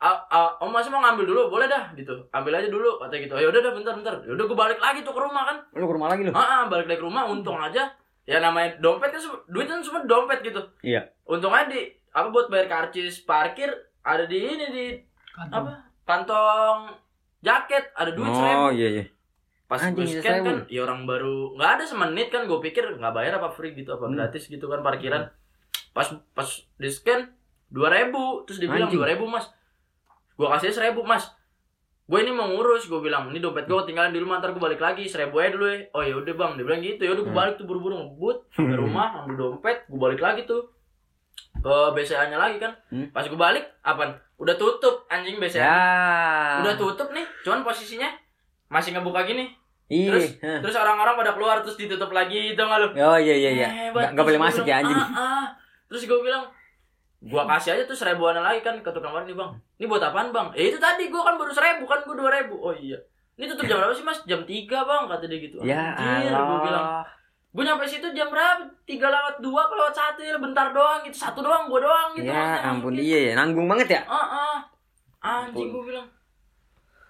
[0.00, 3.34] Ah, ah, om masih mau ngambil dulu boleh dah gitu ambil aja dulu kata gitu
[3.34, 5.84] ya udah dah bentar bentar ya udah gue balik lagi tuh ke rumah kan Lu
[5.84, 6.32] ke rumah lagi lu?
[6.32, 7.84] ah ah, balik lagi ke rumah untung aja
[8.24, 11.04] ya namanya dompet kan sem- duit kan semua dompet gitu Iya.
[11.22, 13.68] untung aja di apa buat bayar karcis parkir
[14.00, 14.86] ada di ini di
[15.30, 15.68] Kantong.
[15.68, 16.78] apa kantong
[17.38, 19.04] jaket ada duit Oh iya iya.
[19.66, 23.12] pas gue bisa scan kan ya orang baru nggak ada semenit kan gue pikir nggak
[23.12, 24.16] bayar apa free gitu apa Hmm.
[24.16, 25.28] gratis gitu kan parkiran
[25.90, 27.30] pas pas di scan
[27.68, 28.96] dua ribu terus dia bilang Anjing.
[28.96, 29.46] dua ribu mas
[30.40, 31.28] gue kasih seribu mas
[32.02, 34.80] gue ini mau ngurus gue bilang ini dompet gue ketinggalan di rumah ntar gue balik
[34.80, 37.28] lagi seribu aja dulu ya oh ya udah bang dia bilang gitu ya udah gue
[37.28, 37.38] Hmm.
[37.38, 40.64] balik tuh buru-buru ngebut sampai rumah ambil dompet gue balik lagi tuh
[41.52, 43.06] ke BCA nya lagi kan Hmm.
[43.10, 45.78] pas gue balik apa udah tutup anjing BCA Ya.
[46.58, 48.08] udah tutup nih cuman posisinya
[48.68, 49.52] masih ngebuka gini
[49.86, 50.06] Iya.
[50.08, 50.58] terus Hah.
[50.62, 53.68] terus orang-orang pada keluar terus ditutup lagi itu nggak lu Oh iya iya iya.
[53.90, 54.94] Nggak boleh masuk ya anjing.
[54.94, 55.46] "Ah, ah."
[55.86, 56.46] terus gue bilang
[57.22, 59.50] gua kasih aja tuh seribuan lagi kan ke tukang parkir nih bang.
[59.76, 60.48] Ini buat apaan bang?
[60.52, 62.56] Eh itu tadi gua kan baru seribu kan gua dua ribu.
[62.58, 62.96] Oh iya.
[63.34, 64.20] Ini tutup jam berapa sih mas?
[64.22, 65.56] Jam 3 bang kata dia gitu.
[65.60, 66.86] Ya Anjir, gua bilang.
[66.86, 67.06] Allah.
[67.50, 68.62] gue nyampe situ jam berapa?
[68.84, 71.16] Tiga lewat dua apa lewat satu ya bentar doang gitu.
[71.18, 72.70] Satu doang gua doang gitu Ya maksudnya.
[72.70, 74.00] ampun iya ya nanggung banget ya.
[74.06, 74.58] ah ah
[75.20, 76.06] anjing gue bilang.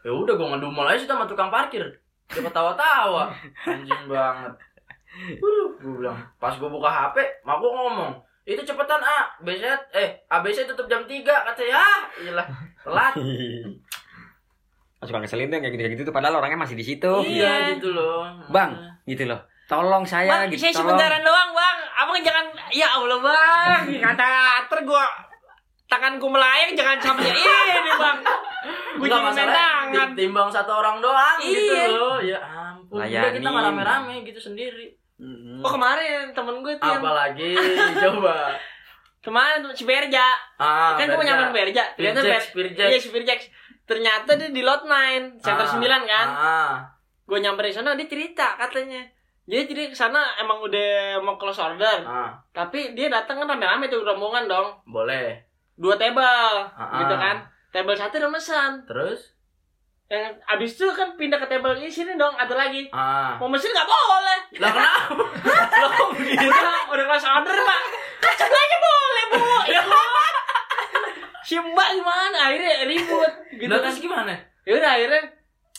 [0.01, 1.85] Ya udah gue ngedumel aja sih sama tukang parkir.
[2.27, 3.29] Dia ketawa-tawa.
[3.69, 4.55] Anjing banget.
[5.37, 6.19] Waduh, gue bilang.
[6.39, 8.13] Pas gue buka HP mak gue ngomong
[8.43, 11.85] itu cepetan A BC eh ABC tutup jam 3 kata ya
[12.19, 12.47] iyalah
[12.79, 13.15] telat
[15.01, 17.09] Suka ngeselin tuh yang kayak gitu kayak gitu tuh padahal orangnya masih di situ.
[17.25, 19.41] iya gitu loh Bang, gitu loh.
[19.65, 20.61] Tolong saya Bang, gitu.
[20.61, 20.93] saya tolong.
[20.93, 21.79] sebentaran doang, Bang.
[21.97, 23.83] Abang jangan ya Allah, Bang.
[23.97, 24.29] Kata
[24.67, 25.09] ter gua
[25.87, 27.41] tanganku melayang jangan sampai ini,
[27.97, 28.21] Bang.
[28.21, 28.37] Gua
[29.01, 30.09] Enggak jadi main masalah tangan.
[30.13, 31.85] ti- timbang satu orang doang gitu Iya.
[31.89, 35.61] loh ya ampun udah kita nggak rame-rame gitu sendiri Mm-mm.
[35.61, 37.53] Oh kemarin temen gue tuh yang apalagi
[37.95, 38.37] coba.
[39.21, 40.33] Kemarin si Berja.
[40.57, 41.29] Ah kan gue mau Berja.
[41.29, 41.83] nyamperin Berja.
[41.93, 42.41] Ternyata Spearjack, Ber
[42.73, 42.89] Spearjack.
[42.89, 43.41] iya Spearjack.
[43.85, 46.27] Ternyata dia di lot 9 center Ah, 9 kan?
[46.31, 46.73] ah.
[47.23, 49.05] gue nyamperin sana dia cerita katanya.
[49.45, 52.01] Dia jadi ke sana emang udah mau close order.
[52.03, 52.33] Ah.
[52.51, 54.73] Tapi dia datang kan rame-rame tuh rombongan dong.
[54.85, 55.37] Boleh.
[55.75, 56.25] Dua table
[56.71, 57.21] Ah, gitu ah.
[57.21, 57.37] kan.
[57.71, 58.81] Table satu udah mesan.
[58.83, 59.37] Terus
[60.11, 62.91] yang abis itu kan pindah ke table ini sini dong ada lagi.
[62.91, 63.39] Ah.
[63.39, 64.39] Mau mesin nggak boleh.
[64.59, 65.23] Lah kenapa?
[65.47, 66.51] Lah kok begitu?
[66.51, 67.81] Udah kelas order pak.
[68.19, 69.39] Kan sebelahnya boleh bu.
[69.71, 69.83] Ya
[71.41, 72.39] si mbak gimana?
[72.45, 73.87] Akhirnya ribut gitu lah kan.
[73.87, 74.35] terus gimana?
[74.63, 75.23] Ya udah akhirnya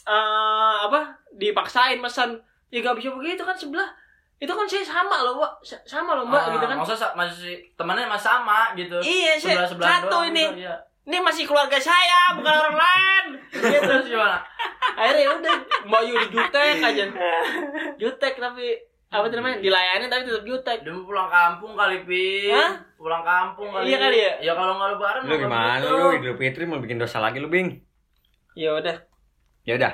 [0.02, 1.00] eh apa
[1.34, 2.40] dipaksain pesan.
[2.68, 3.88] Ya gak bisa begitu kan sebelah.
[4.36, 5.52] Itu kan saya sama loh mbak.
[5.62, 6.76] Sa- sama loh mbak Ah, gitu kan.
[6.76, 8.96] maksudnya masih temannya masih sama gitu.
[8.98, 10.44] Iya saya Sebelah-sebelahan satu doang ini.
[10.46, 10.76] gitu, iya.
[11.12, 13.26] Ini masih keluarga saya bukan orang lain.
[13.52, 14.40] Gitu terus gimana
[14.96, 15.56] akhirnya ya udah
[15.92, 17.06] mbak Yu jutek aja.
[18.00, 18.80] Jutek tapi
[19.12, 20.88] apa tuh namanya dilayani tapi tetap jutek.
[20.88, 22.80] Dia mau pulang kampung kali pin Hah?
[22.96, 23.92] pulang kampung kali.
[23.92, 24.34] Iya kali ya?
[24.40, 26.16] ya kalau nggak lebaran Lu gimana lu?
[26.16, 27.84] Idul Fitri mau bikin dosa lagi lu, Bing?
[28.56, 28.98] ya udah.
[29.68, 29.94] Ya udah.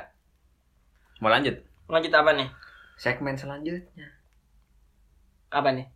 [1.17, 1.57] Mau lanjut?
[1.89, 2.49] Lanjut apa nih?
[2.97, 4.05] Segmen selanjutnya.
[5.49, 5.87] apa nih?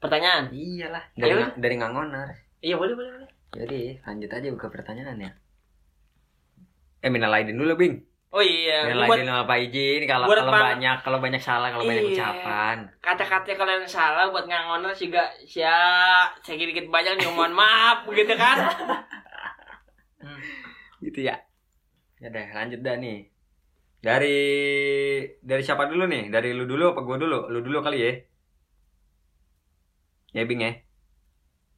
[0.00, 0.48] Pertanyaan?
[0.54, 2.28] Iyalah, dari dari ngangoner.
[2.62, 5.30] iya boleh boleh boleh Jadi, lanjut aja ke pertanyaan ya.
[7.00, 7.94] Eh, minal aidin dulu, Bing.
[8.36, 11.88] oh iya Minal aidin apa izin kalau buat kalau pan- banyak kalau banyak salah, kalau
[11.88, 12.12] banyak Iya.
[12.12, 12.76] ucapan.
[13.00, 15.72] kata-kata kalau yang salah buat ngangoner juga sia
[16.44, 18.56] sedikit dikit banyak nih mohon maaf begitu kan
[21.00, 21.36] Gitu ya.
[22.18, 23.28] Ya deh, lanjut dah nih.
[24.00, 24.36] Dari
[25.40, 26.28] dari siapa dulu nih?
[26.28, 27.48] Dari lu dulu apa gua dulu?
[27.48, 28.12] Lu dulu kali ya.
[30.34, 30.72] Ya, Bing ya.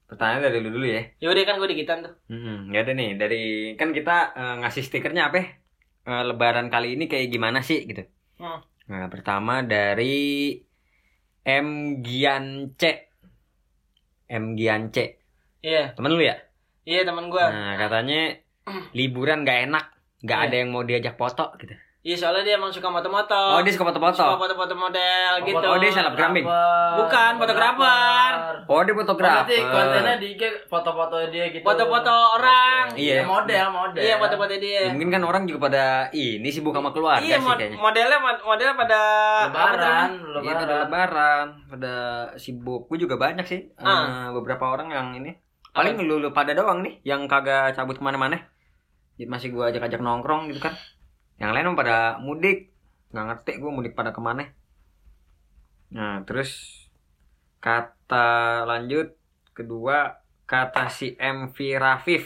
[0.08, 1.02] Pertanyaan dari lu dulu ya.
[1.20, 3.42] ya udah kan gue dikitan tuh Hmm, ya udah nih dari
[3.76, 5.36] kan kita eh, ngasih stikernya apa?
[5.36, 5.46] ya?
[6.08, 8.02] Eh, lebaran kali ini kayak gimana sih gitu.
[8.40, 8.64] Hmm.
[8.88, 10.56] Nah, pertama dari
[11.44, 11.68] M
[12.00, 12.44] Gian
[12.74, 12.82] C.
[14.28, 14.96] M Gian C.
[15.60, 16.36] iya Temen lu ya?
[16.84, 18.32] iya teman gue Nah, katanya
[18.96, 19.84] liburan gak enak,
[20.20, 20.44] gak Iya.
[20.48, 21.76] ada yang mau diajak foto gitu.
[22.00, 24.24] Iya soalnya dia emang suka moto-moto Oh, dia suka suka foto-foto.
[24.38, 26.30] foto-foto model gitu oh, dia selebgram?
[26.30, 28.32] Bukan, fotografer.
[28.64, 29.60] Oh, dia Berarti fotografer.
[29.66, 31.62] kontennya di IG foto-foto dia gitu.
[31.62, 32.84] Foto-foto orang.
[32.94, 33.14] Iya.
[33.14, 34.00] Ya, model, model.
[34.00, 37.44] iya foto-foto dia Ya, mungkin kan orang juga pada ini sibuk sama keluarga iya sih
[37.44, 37.76] kayaknya.
[37.76, 39.00] modelnya mod- modelnya pada
[39.44, 40.06] Lebaran, namanya?
[40.38, 40.80] Iya pada lebaran.
[40.80, 41.94] lebaran, pada
[42.36, 42.86] sibuk.
[42.86, 43.60] Gue juga banyak sih.
[43.76, 44.28] Ah.
[44.28, 45.34] eh, beberapa orang yang ini.
[45.68, 48.38] Paling lu, lu pada doang nih, yang kagak cabut ke mana-mana.
[49.14, 50.74] Jadi masih gue ajak-ajak nongkrong gitu kan.
[51.38, 52.70] Yang lain pada mudik.
[53.08, 54.44] Nggak ngerti gue mudik pada ke mana.
[55.88, 56.84] Nah, terus
[57.58, 59.16] kata lanjut
[59.50, 62.24] kedua kata si MV Rafif.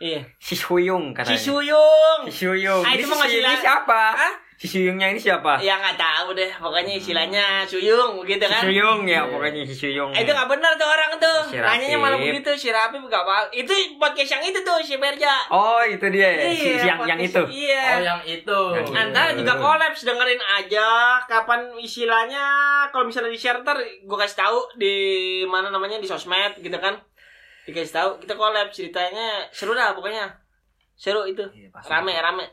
[0.00, 0.24] Iya.
[0.40, 1.36] Si Suyung katanya.
[1.36, 2.20] Si Suyung.
[2.24, 2.80] Si Suyung.
[2.80, 4.02] Ah, itu ini sila- siapa?
[4.16, 4.34] Hah?
[4.60, 5.56] Si Suyungnya ini siapa?
[5.56, 8.60] Ya nggak tahu deh, pokoknya istilahnya Suyung gitu Si kan.
[8.60, 10.12] Suyung ya, pokoknya si Suyung.
[10.12, 11.40] Eh, Itu nggak benar tuh orang tuh.
[11.48, 13.48] Si Nanyanya malah begitu si Rapi nggak apa.
[13.56, 15.32] Itu podcast yang itu tuh si Berja.
[15.48, 16.52] Oh, itu dia ya.
[16.52, 17.64] Si, si yang yang podcast- itu.
[17.64, 17.84] Iya.
[17.88, 18.60] Oh yang itu.
[18.76, 20.88] Yang Antara juga kolaps dengerin aja
[21.24, 22.44] kapan istilahnya
[22.92, 24.94] kalau misalnya di share ntar gue kasih tahu di
[25.48, 27.00] mana namanya di sosmed gitu kan
[27.64, 30.28] dikasih tahu kita kolaps ceritanya seru dah pokoknya
[30.92, 32.44] seru itu Iya, rame rame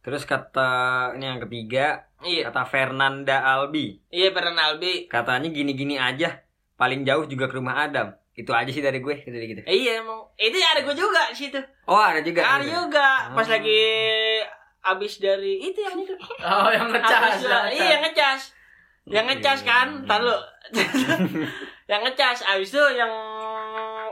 [0.00, 0.70] Terus kata
[1.12, 4.00] ini yang ketiga, iya kata Fernanda Albi.
[4.08, 6.40] iya pernah Albi Katanya gini-gini aja.
[6.74, 8.08] Paling jauh juga ke rumah Adam.
[8.32, 9.60] Itu aja sih dari gue, gitu gitu.
[9.62, 12.40] Eh, iya emang itu ada gue juga di situ Oh, ada juga.
[12.40, 13.52] ada juga pas Ah.
[13.52, 13.82] lagi
[14.80, 17.20] abis dari itu yang itu Oh yang ngecas.
[17.36, 18.40] Abis iya yang ngecas
[19.04, 20.32] yang ngecas kan tar lu
[21.90, 23.10] yang ngecas abis itu yang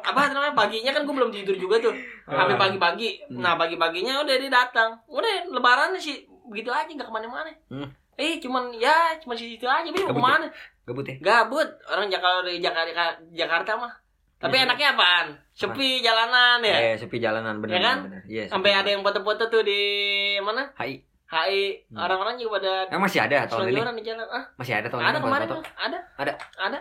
[0.09, 1.93] apa namanya paginya kan gue belum tidur juga tuh
[2.25, 2.61] sampai Ah.
[2.61, 7.89] pagi-pagi nah pagi-paginya udah dia datang udah lebaran sih begitu aja nggak ke mana-mana Hmm.
[8.15, 10.47] eh cuman ya cuma situ aja mau Gabut ke mana
[10.83, 11.17] Gabut ya?
[11.19, 13.93] gabut orang Jakarta dari Jakarta Jakarta mah
[14.39, 14.65] tapi Iya.
[14.65, 17.99] enaknya apaan sepi jalanan ya Eh, sepi jalanan bener Ya kan?
[18.03, 18.23] bener.
[18.25, 18.45] Iya.
[18.47, 19.81] sampai ada yang foto-foto tuh di
[20.39, 21.05] mana HI.
[21.29, 22.01] HI Hmm.
[22.01, 23.77] orang-orang juga pada Emang masih ada tahun ini?
[23.77, 25.61] selonjoran di jalan ah Masih ada tahun ada ini kemarin foto-foto?
[25.61, 26.33] tuh ada Ada?
[26.57, 26.79] ada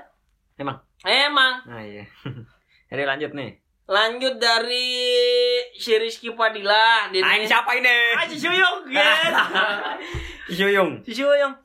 [0.56, 0.78] Emang?
[1.04, 2.04] emang Nah, iya.
[2.88, 3.52] Jadi lanjut nih.
[3.88, 4.92] lanjut dari
[5.74, 7.88] si Rizky Padilla dia ini siapa ini?
[8.14, 9.32] ah si Suyung kan
[10.50, 10.92] Suyung.
[11.02, 11.56] si Suyung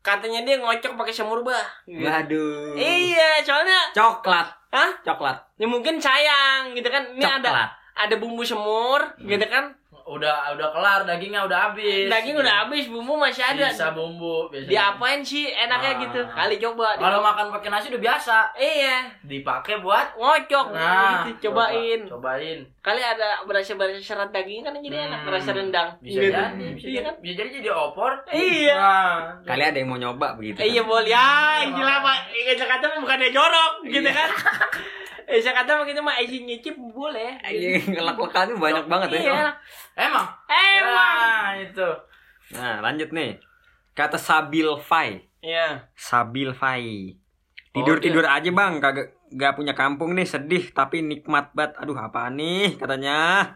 [0.00, 1.62] katanya dia ngocok pakai semur bah.
[1.86, 2.74] Waduh.
[2.74, 4.50] iya soalnya Coklat.
[4.70, 4.90] Hah?
[5.02, 5.38] Coklat.
[5.54, 7.70] ini mungkin sayang gitu kan ini ada Coklat.
[7.94, 9.70] ada bumbu semur gitu kan
[10.04, 12.06] Udah udah kelar dagingnya udah habis.
[12.06, 14.68] daging udah habis bumbu masih ada Sisa bumbu biasanya.
[14.68, 16.00] diapain sih enaknya Ah.
[16.00, 18.36] gitu kali coba Kalau makan pakai nasi udah biasa.
[18.54, 22.58] iya Dipakai buat ngocok Nah, gitu cobain coba- cobain.
[22.78, 25.28] kali ada berasa berasa serat daging kan jadi enak Hmm.
[25.28, 26.32] berasa rendang Bisa Gitu.
[26.32, 28.12] jadi, bisa, iya kan bisa jadi jadi opor.
[28.28, 28.74] Iya.
[28.74, 30.58] Nah, Kali ada yang mau nyoba begitu.
[30.58, 31.28] Iya boleh ya
[31.62, 34.12] istilah pak eh, Jakarta mah bukan dia jorok gitu Iya.
[34.12, 34.30] kan
[35.24, 39.20] eh Jakarta mah kita mah isi nyicip boleh Iya, ngelak-lekannya banyak banget ya.
[39.20, 39.42] iya
[39.94, 40.26] Emang?
[40.48, 41.88] emang Nah, itu.
[42.52, 43.40] Nah, lanjut nih.
[43.92, 45.20] Kata Sabil Fai.
[45.38, 47.12] iya Sabil Fai.
[47.12, 51.76] Oh, Tidur-tidur aja bang, kagak gak punya kampung nih sedih tapi nikmat banget.
[51.76, 53.48] Aduh apa nih katanya.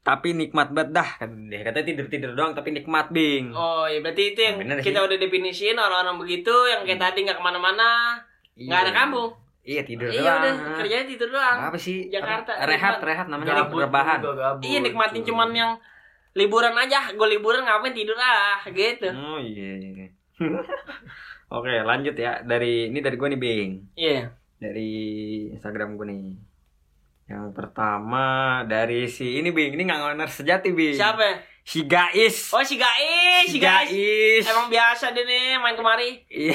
[0.00, 1.08] Tapi nikmat banget dah.
[1.16, 3.50] Kata dia katanya tidur-tidur doang tapi nikmat bing.
[3.50, 5.06] oh iya berarti itu yang Nah, bener kita sih.
[5.06, 8.14] udah definisiin orang-orang begitu yang kayak tadi nggak ke mana-mana
[8.54, 8.96] nggak ada Iya.
[8.96, 9.30] kampung
[9.66, 10.38] Iya tidur iya doang.
[10.38, 12.06] udah kerjanya tidur doang Apa sih?
[12.06, 12.64] Jakarta, Apa?
[12.64, 13.02] Rehat, nikmat.
[13.04, 14.18] rehat namanya rebahan.
[14.20, 14.62] juga gabut.
[14.62, 15.72] iya nikmatin cuman yang
[16.32, 19.74] liburan aja gue liburan ngapain tidur ah gitu Oh iya.
[19.76, 20.06] iya.
[21.48, 22.42] Oke, lanjut ya.
[22.42, 23.70] Dari ini dari gue nih, Bing.
[23.94, 24.90] iya Dari
[25.50, 26.24] Instagram gue nih.
[27.26, 28.24] Yang pertama
[28.64, 30.94] dari si ini Bing, ini nggak owner sejati Bing.
[30.94, 32.52] siapa Si Gais.
[32.52, 34.44] oh si Gais si Gais Gais.
[34.44, 36.54] emang biasa deh nih main kemari Iya.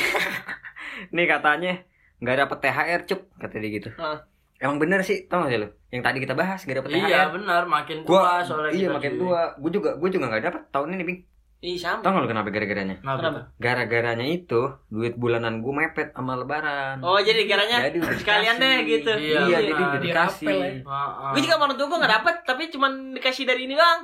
[1.12, 1.84] nih katanya
[2.22, 3.90] nggak dapet THR cuk kata dia gitu.
[3.98, 4.22] Hah.
[4.56, 5.74] Emang bener sih, tau gak sih lo?
[5.90, 7.30] Yang tadi kita bahas gak dapet Iya THR.
[7.34, 9.58] benar makin Gua, tua soalnya iya makin tua.
[9.58, 11.20] Gue juga, gue juga nggak dapet tahun ini Bing.
[11.62, 12.02] Ih sama.
[12.02, 12.96] Tau gak lo kenapa gara-garanya?
[12.98, 13.40] Kenapa?
[13.58, 17.02] Gara-garanya itu duit bulanan gue mepet sama lebaran.
[17.02, 18.62] Oh jadi kiranya Jadi sekalian dikasih.
[18.62, 19.12] deh gitu.
[19.14, 20.46] Iya, Iya, jadi udah dikasih.
[20.48, 20.70] ya.
[20.80, 21.30] Heeh.
[21.34, 24.02] Gue juga menurut gue gak dapet, tapi cuman dikasih dari ini doang.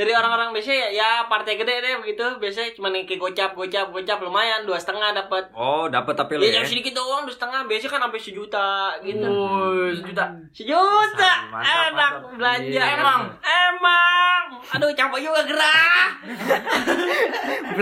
[0.00, 2.24] Dari orang-orang biasa ya, ya partai gede deh begitu.
[2.40, 5.52] Biasanya cuma kayak gocap, gocap, gocap lumayan dua setengah dapat.
[5.52, 6.54] Oh, dapet tapi lo Ya, ya.
[6.56, 7.68] yang sedikit doang dua setengah.
[7.68, 8.68] Biasanya kan sampai sejuta
[9.02, 9.28] gitu.
[9.28, 10.24] Wuih, sejuta.
[10.50, 12.32] Sejuta, Mantap, enak mantap.
[12.32, 12.80] belanja.
[12.80, 12.96] Iya.
[12.96, 14.42] Emang, emang.
[14.70, 16.08] Aduh capek juga gerah.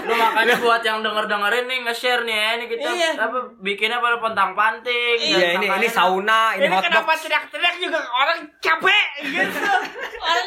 [0.00, 2.48] Lu makanya buat yang denger-dengerin nih nge-share nih ya.
[2.54, 3.10] Ini kita Iya.
[3.18, 5.18] apa bikinnya pada pontang-panting.
[5.18, 9.60] Iya, ini ini sauna, ini, Ini kenapa teriak-teriak juga orang capek gitu.
[10.28, 10.46] orang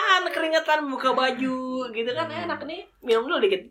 [0.00, 1.60] kegerahan, keringetan buka baju
[1.92, 2.80] gitu kan enak nih.
[3.00, 3.62] Minum dulu dikit.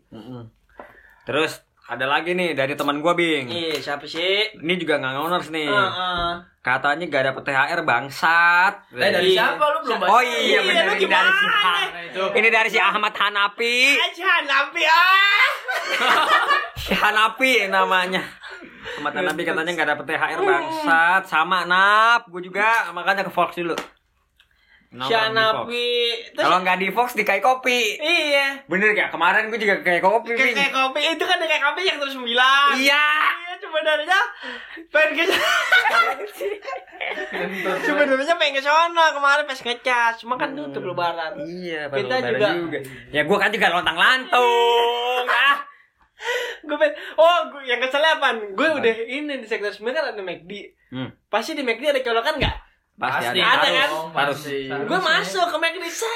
[1.26, 1.58] Terus
[1.90, 3.50] ada lagi nih dari teman gua Bing.
[3.50, 4.54] Iya, siapa sih?
[4.54, 5.66] Ini juga nggak ngoners nih.
[5.66, 6.30] Heeh.
[6.60, 8.74] Katanya gak dapet THR bangsat.
[8.92, 9.56] Eh dari Iya.
[9.56, 10.10] siapa lu belum baca?
[10.12, 11.46] Oh iya Iya, benar lu ini dari si?
[11.48, 12.24] Ha- itu.
[12.36, 13.76] Ini dari si Ahmad Hanapi.
[13.96, 15.46] Aja nabi ah.
[16.84, 18.20] Si Hanapi namanya.
[19.00, 21.22] Ahmad Hanapi katanya gak dapet THR bangsat.
[21.26, 23.74] Sama Nap, gue juga makanya ke Fox dulu.
[24.90, 27.94] Terus Kalau nggak di Fox di Kai Kopi.
[27.96, 28.58] iya.
[28.66, 29.14] Bener gak?
[29.14, 32.74] Kemarin gue juga kayak kopi, Kayak kayak kopi itu kan kayak kopi yang terus sembilan.
[32.74, 33.06] Iya.
[33.40, 34.18] Iya, sebenarnya
[34.88, 35.24] pengen ke
[37.80, 41.38] sebenarnya pengen ke sana kemarin pas ngecas, cuma kan tutup lebaran.
[41.38, 42.78] Iya, Kita juga- juga.
[43.10, 45.24] Ya gue kan juga lontang lantung.
[45.26, 45.56] ah.
[46.60, 50.20] gue pengen oh gue yang keselnya apa gue udah ini di sektor 9 kan ada
[50.20, 50.52] McD
[50.92, 51.08] Hmm.
[51.26, 52.56] pasti di McD ada colokan nggak
[53.00, 53.56] Pasti Pasti ada.
[53.56, 53.88] Ada kan?
[54.12, 54.38] Harus.
[54.38, 54.58] pasti.
[54.68, 56.06] Gue masuk ke McD ses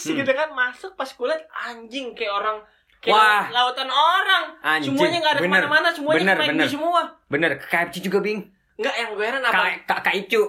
[0.00, 0.16] Hmm.
[0.16, 2.56] gitu kan masuk pas gue liat anjing kayak orang
[2.98, 3.44] kayak Wah.
[3.50, 4.92] lautan orang Anjing.
[4.92, 5.50] semuanya nggak ada Bener.
[5.50, 6.68] ke mana-mana semuanya Bener, bener.
[6.68, 8.40] semua Bener, KFC juga, Bing.
[8.76, 10.42] nggak yang gue heran apa Kak Kak Kak Icu.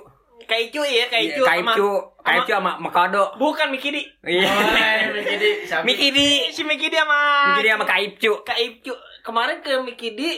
[0.43, 3.23] kayak cu ya kayak cu Kak sama Icu, Kak Icu sama Makado.
[3.35, 4.47] bukan Mikidi Iya.
[4.47, 5.49] Oh, Mikidi?
[5.81, 6.27] Mikidi.
[6.49, 7.19] si Mikidi sama
[7.51, 8.31] Mikidi sama Kak Icu.
[8.41, 10.29] Kak Ipcu kemarin ke Mikidi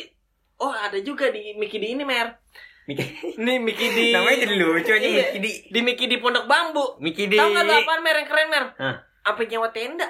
[0.57, 2.39] oh ada juga di Mikidi ini mer
[2.83, 3.35] Mikidi.
[3.37, 5.23] nih Mikidi Namanya jadi lucu aja Iya.
[5.29, 5.51] Mikidi.
[5.67, 7.35] di Mikidi Pondok Bambu Mikidi.
[7.35, 8.95] tau nggak tuh apaan mer yang keren mer Hah.
[9.23, 10.07] apa nyewa tenda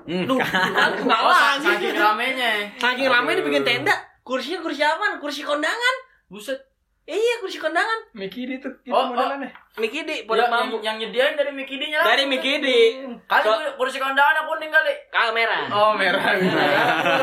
[0.00, 0.24] Hmm.
[0.24, 0.40] Duh,
[1.04, 2.72] nggak Oh, saking ramenya.
[2.74, 3.92] Saking rame dibikin tenda.
[4.20, 5.20] Kursinya kursi apa?
[5.20, 5.94] Kursi kondangan.
[6.26, 6.56] Buset.
[7.04, 8.08] Iya, kursi kondangan.
[8.12, 9.04] Mikidi tuh itu Oh, oh.
[9.08, 9.52] modelannya.
[9.76, 10.76] Mikidi, Ya, Pondok yang, Bambu.
[10.80, 12.00] yang nyediain dari Mikidinya.
[12.00, 12.80] Dari Mikidi.
[13.22, 14.94] Kali So- kursi kondangan kuning kali.
[15.10, 15.58] Kamera.
[15.68, 16.22] Oh, merah.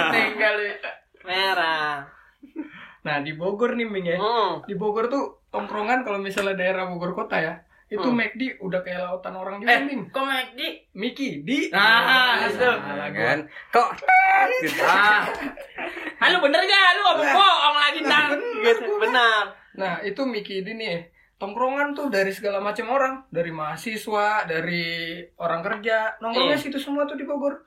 [0.05, 0.67] Kuning kali.
[1.25, 2.05] Merah.
[2.99, 4.17] Nah, di Bogor nih, Ming ya.
[4.17, 4.63] Hmm.
[4.63, 7.53] Di Bogor tuh tongkrongan kalau misalnya daerah Bogor kota ya,
[7.87, 8.17] itu Hmm.
[8.17, 10.01] McD udah kayak lautan orang juga, Eh, Ming.
[10.09, 10.59] kok McD?
[10.93, 12.59] Mickey di Nah, itu.
[12.59, 13.23] Alah, gua.
[13.25, 13.89] kan kok
[14.59, 14.81] gitu.
[14.81, 15.23] Ah,
[16.19, 16.87] Halo bener gak?
[16.91, 18.33] Lu ngomong bohong lagi ntar.
[18.35, 19.43] Gitu, benar.
[19.75, 20.97] Nah, itu Mickey di nih.
[21.37, 26.63] Tongkrongan tuh dari segala macam orang, dari mahasiswa, dari orang kerja, nongkrongnya Iya.
[26.65, 27.61] situ semua tuh di Bogor.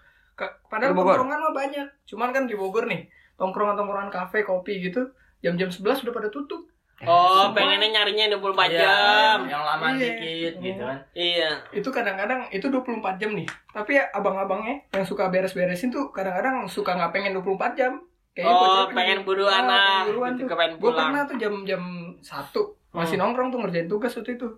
[0.66, 1.14] Padahal Di Bogor?
[1.14, 1.86] tongkrongan mah banyak.
[2.04, 6.62] Cuman kan di Bogor nih, tongkrongan-tongkrongan kafe, kopi gitu, jam-jam 11 udah pada tutup.
[7.00, 7.56] Oh, Semua.
[7.56, 9.38] pengennya nyarinya 24 iya, jam.
[9.48, 9.96] Yang lama Iya.
[9.96, 10.98] dikit gitu kan.
[11.10, 11.50] Iya.
[11.72, 13.48] Itu kadang-kadang itu 24 jam nih.
[13.66, 17.92] Tapi ya abang-abangnya yang suka beres-beresin tuh kadang-kadang suka nggak pengen 24 jam.
[18.30, 19.80] Kayaknya Oh, bocah pengen buruan Ah, lah.
[19.80, 20.48] pengen buruan Gitu, tuh.
[20.54, 21.08] pengen Gue pulang.
[21.08, 21.82] pernah tuh jam-jam
[22.20, 23.22] 1 masih Hmm.
[23.26, 24.48] nongkrong tuh ngerjain tugas waktu itu.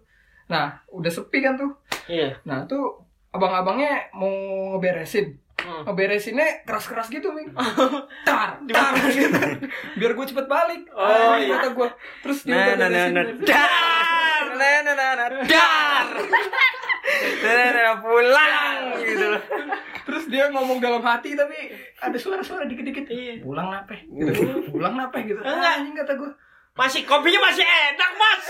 [0.45, 1.71] Nah, udah sepi kan tuh.
[2.05, 2.43] Iya.
[2.43, 4.29] Nah, tuh abang-abangnya mau
[4.75, 5.39] ngeberesin.
[5.53, 5.85] Hmm.
[5.87, 7.53] Ngeberesinnya keras-keras gitu, Ming.
[8.29, 9.39] Tar, tar gitu.
[10.01, 10.83] Biar gue cepet balik.
[10.91, 11.57] Oh, Anjing, iya.
[11.61, 11.89] kata gue.
[12.25, 16.09] Terus dia Nah, udah nah, nah, nah, dar, nah, nah, nah, nah, dar,
[17.45, 18.75] nah, nah, nah, pulang
[19.07, 19.43] gitu loh.
[20.03, 21.55] Terus dia ngomong dalam hati tapi
[22.01, 23.07] ada suara-suara dikit-dikit.
[23.47, 24.03] Pulang nape?
[24.09, 24.67] Gitu.
[24.75, 25.39] Pulang nape gitu.
[25.39, 25.73] Enggak.
[25.79, 26.31] Anjing kata gue.
[26.73, 28.45] Masih kopinya masih enak, Mas.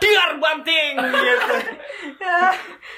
[0.00, 1.54] Diar banting gitu.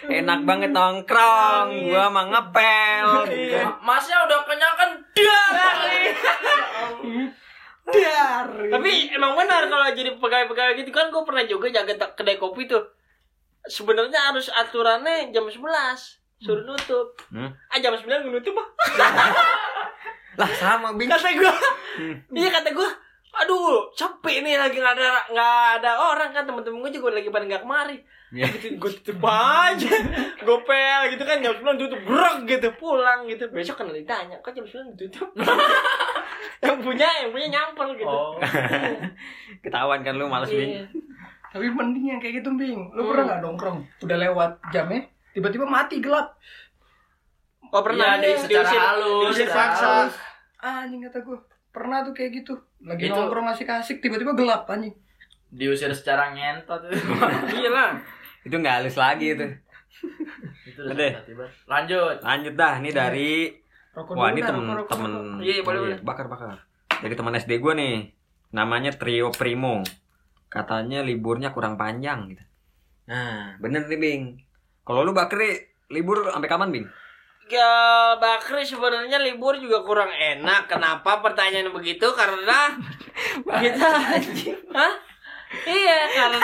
[0.07, 3.27] Enak banget nongkrong, gua mah ngepel.
[3.83, 4.91] Masnya udah kenyang kan?
[5.19, 5.77] Dar.
[7.91, 8.47] Dar.
[8.71, 12.87] Tapi emang benar kalau jadi pegawai-pegawai gitu kan gue pernah juga jaga kedai kopi tuh.
[13.67, 15.59] Sebenarnya harus aturannya jam 11
[16.39, 17.19] suruh nutup.
[17.35, 17.51] Hmm.
[17.67, 18.69] Ah jam 9 gue nutup ah.
[20.39, 21.11] Lah sama bing.
[21.11, 21.55] Kata gue.
[22.31, 22.91] Iya kata gue.
[23.33, 27.47] Aduh, capek nih lagi nggak ada nggak ada orang kan temen-temen gue juga lagi pada
[27.47, 27.99] nggak kemari.
[28.31, 28.47] Iya.
[28.49, 29.91] Gitu, gue tutup aja,
[30.47, 33.47] gopel gitu kan jam 9 tutup brok gitu pulang gitu.
[33.49, 35.31] Besok kan ditanya, kok jam 9 ditutup?
[36.65, 38.07] yang punya yang punya nyamper gitu.
[38.09, 38.35] Oh.
[39.63, 40.75] Ketahuan kan lu males bing.
[40.77, 40.85] Iya.
[41.51, 42.79] Tapi mending yang kayak gitu, Bing.
[42.93, 43.11] Lu Hmm.
[43.11, 43.79] pernah nggak nongkrong?
[44.01, 46.39] Udah lewat jamnya, tiba-tiba mati gelap.
[47.69, 49.87] Oh pernah Iya, di- secara diusir- halus, diusir secara paksa.
[49.89, 50.15] halus.
[50.61, 51.39] Anjing kata gue.
[51.69, 52.55] Pernah tuh kayak gitu.
[52.85, 54.95] Lagi Itu- nongkrong asik-asik, tiba-tiba gelap anjing.
[55.51, 56.87] Diusir secara ngentot.
[57.59, 57.91] Iya lah.
[58.47, 59.47] Itu nggak halus lagi itu.
[60.65, 61.11] itu Udah.
[61.69, 62.17] Lanjut.
[62.23, 63.31] Lanjut dah, nih dari
[63.91, 65.43] Rokok Wah ini temen rokok, temen rokok.
[65.43, 65.99] Iya, boleh, oh, boleh.
[66.07, 66.63] bakar bakar.
[67.03, 67.95] Dari teman SD gue nih,
[68.55, 69.83] namanya Trio Primo.
[70.47, 72.45] Katanya liburnya kurang panjang gitu.
[73.11, 74.23] Nah bener nih Bing.
[74.87, 76.87] Kalau lu Bakri libur sampai kapan Bing?
[77.51, 80.71] Ya Bakri sebenarnya libur juga kurang enak.
[80.71, 82.07] Kenapa pertanyaan begitu?
[82.15, 82.79] Karena
[83.43, 83.89] kita
[84.71, 84.95] Hah?
[85.67, 86.39] Iya, karena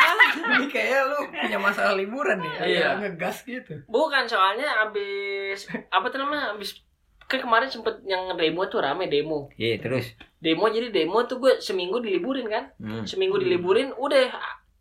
[0.58, 2.52] Ini kayak lu punya masalah liburan nih.
[2.58, 2.98] Iya.
[2.98, 3.74] Agak ngegas gitu.
[3.86, 6.58] bukan soalnya abis apa tuh namanya?
[6.58, 6.82] Abis
[7.26, 9.46] kan kemarin sempet yang demo tuh rame demo.
[9.54, 10.10] Iya terus.
[10.42, 12.74] Demo jadi demo tuh gue seminggu diliburin kan.
[12.82, 13.06] Hmm.
[13.06, 14.26] Seminggu diliburin udah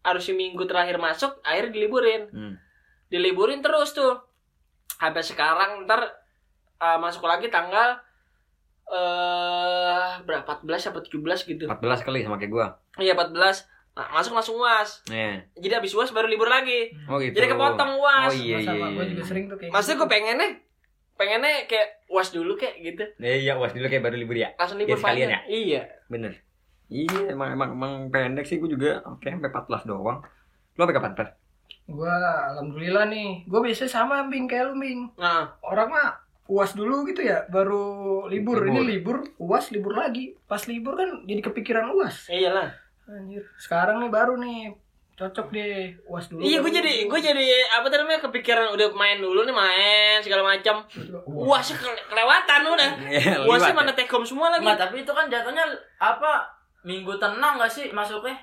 [0.01, 2.23] harus seminggu terakhir masuk akhirnya diliburin.
[2.33, 2.55] Hmm.
[3.05, 4.24] diliburin terus tuh
[4.87, 6.01] sampai sekarang ntar
[6.77, 7.97] uh, masuk lagi tanggal
[8.85, 12.67] eh berapa 14 apa 17 gitu 14 kali sama kayak gua.
[12.95, 13.33] iya 14
[13.91, 15.41] nah, masuk langsung uas Iya.
[15.53, 17.33] jadi habis uas baru libur lagi Oh gitu.
[17.33, 18.67] jadi kepotong uas Oh iya iya.
[18.67, 18.95] Sama, iya.
[18.95, 20.13] gue juga sering tuh kayak maksudnya gue gitu.
[20.13, 20.49] pengennya
[21.15, 24.53] pengennya kayak uas dulu kayak gitu Eh, iya uas dulu kayak baru libur ya.
[24.53, 26.33] langsung libur sekalian panjang iya Bener.
[26.85, 29.01] Iya emang emang emang pendek sih gua juga.
[29.07, 30.21] Oke sampai 14 doang.
[30.71, 31.27] Lu sampai kapan per?
[31.85, 32.13] Gua
[32.49, 33.45] alhamdulillah nih.
[33.45, 35.05] Gue biasanya sama Bing kayak lu Bing.
[35.15, 37.85] nah Orang mah uas dulu gitu ya, baru
[38.25, 38.57] libur.
[38.59, 38.69] Libur.
[38.71, 40.33] Ini libur, uas libur lagi.
[40.43, 42.25] Pas libur kan jadi kepikiran uas.
[42.27, 42.69] iyalah
[43.05, 43.45] Anjir.
[43.55, 44.73] Sekarang nih baru nih
[45.15, 49.15] cocok deh uas dulu Iya, gue jadi gue jadi apa tuh namanya kepikiran udah main
[49.17, 50.83] dulu nih main segala macam.
[51.23, 52.89] Wah, sih kele- kelewatan udah.
[53.13, 54.65] Iya, Wah, sih liwat mana tekom semua lagi.
[54.65, 55.63] Nggak, tapi itu kan jatuhnya
[55.95, 56.49] apa
[56.81, 58.37] minggu tenang gak sih masuknya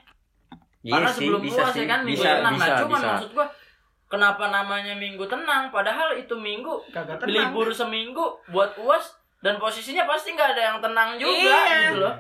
[0.83, 1.81] Iya karena sih, sebelum bisa puas sih.
[1.81, 3.09] ya kan minggu bisa, tenang bisa, nah cuman bisa.
[3.09, 3.47] maksud gua
[4.05, 9.05] kenapa namanya minggu tenang padahal itu minggu kagak tenang libur seminggu buat uas
[9.39, 11.79] dan posisinya pasti nggak ada yang tenang juga Iya.
[11.89, 12.15] gitu loh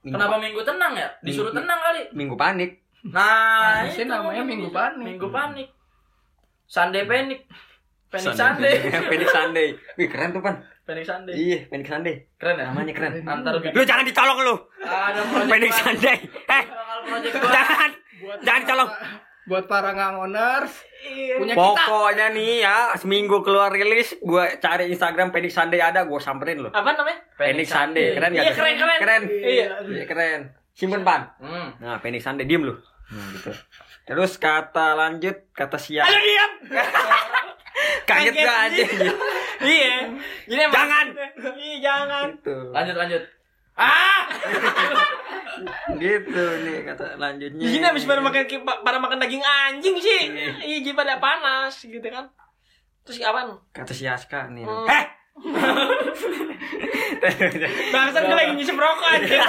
[0.00, 2.70] Minggu, kenapa minggu tenang ya disuruh Minggu- tenang kali minggu panik.
[3.02, 5.04] nah Harusnya itu namanya minggu panik.
[5.06, 5.68] minggu panik
[6.64, 7.40] Sunday panic
[8.08, 8.74] panic Sunday
[9.10, 9.68] Panic Sunday.
[9.94, 10.58] Wih, keren tuh, Pan.
[10.90, 12.14] Panic Sunday Iya, Panic Sunday.
[12.34, 13.12] keren ya Namanya keren.
[13.22, 14.54] antar bikin Lu jangan dicolok lu.
[14.80, 15.70] ada project Panic.
[15.72, 16.18] Sunday.
[16.26, 17.52] Eh, Bakal project baru.
[17.52, 17.90] jangan.
[18.40, 18.90] Jangan dicolok.
[19.42, 21.34] buat para ngangoners Iya.
[21.36, 26.18] punya kita Pokoknya nih ya, seminggu keluar rilis, gua cari Instagram Panic Sunday ada, gua
[26.18, 26.68] samperin lu.
[26.68, 27.18] Apa namanya?
[27.34, 28.44] Panic Sunday, keren gak?
[28.44, 28.98] Iya, keren, keren.
[28.98, 29.22] Keren.
[29.26, 29.66] Iya.
[29.82, 30.40] Iya, keren.
[30.70, 31.34] Simpen, Pan.
[31.38, 31.68] Hmm.
[31.78, 32.74] Nah, Panic Sunday diem lu.
[33.08, 33.50] Nah, gitu.
[34.04, 36.04] Terus kata lanjut, kata siap.
[36.04, 36.52] Halo diam.
[38.04, 38.84] Kaget Kaget gak aja?
[39.60, 39.96] Iya.
[40.44, 41.06] Jadi emang- Jangan.
[41.54, 42.26] Iya, jangan.
[42.34, 42.56] Gitu.
[42.70, 43.22] lanjut lanjut
[43.72, 44.24] ah
[45.94, 47.60] Gitu nih kata lanjutnya.
[47.60, 50.22] Di sini habis pada makan pada makan daging anjing sih.
[50.58, 52.28] Iya, jadi pada panas gitu kan.
[53.02, 53.56] Terus apaan?
[53.70, 54.64] Kata si Aska nih.
[54.64, 54.86] Hmm.
[54.86, 55.04] Heh.
[57.90, 59.40] Bangsat gue lagi ngisep rokok aja.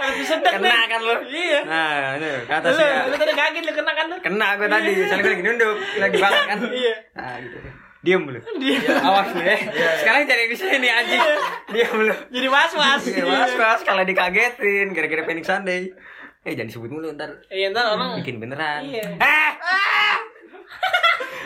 [0.00, 0.84] Tapi sedek Kena deh.
[0.88, 1.16] kan lu?
[1.26, 1.60] Iya.
[1.62, 4.16] Nah, ini kata Lu, si lu tadi kaget lu kena kan lu?
[4.18, 6.58] Kena gue tadi, soalnya gue lagi nunduk, lagi banget kan.
[6.64, 6.94] Iya.
[7.12, 7.58] Nah, gitu.
[8.00, 8.40] Diem lu.
[8.62, 9.60] Dia Awas lu ya.
[10.00, 11.20] Sekarang cari di sini anjing.
[11.76, 12.16] Diem lu.
[12.32, 13.04] jadi was-was.
[13.04, 15.92] Ya, mas, mas, kalau dikagetin gara-gara Panic Sunday.
[16.40, 18.88] Eh, jangan disebut mulu ntar Iya, ntar orang bikin beneran.
[18.88, 19.20] Iya.
[19.20, 19.52] Eh.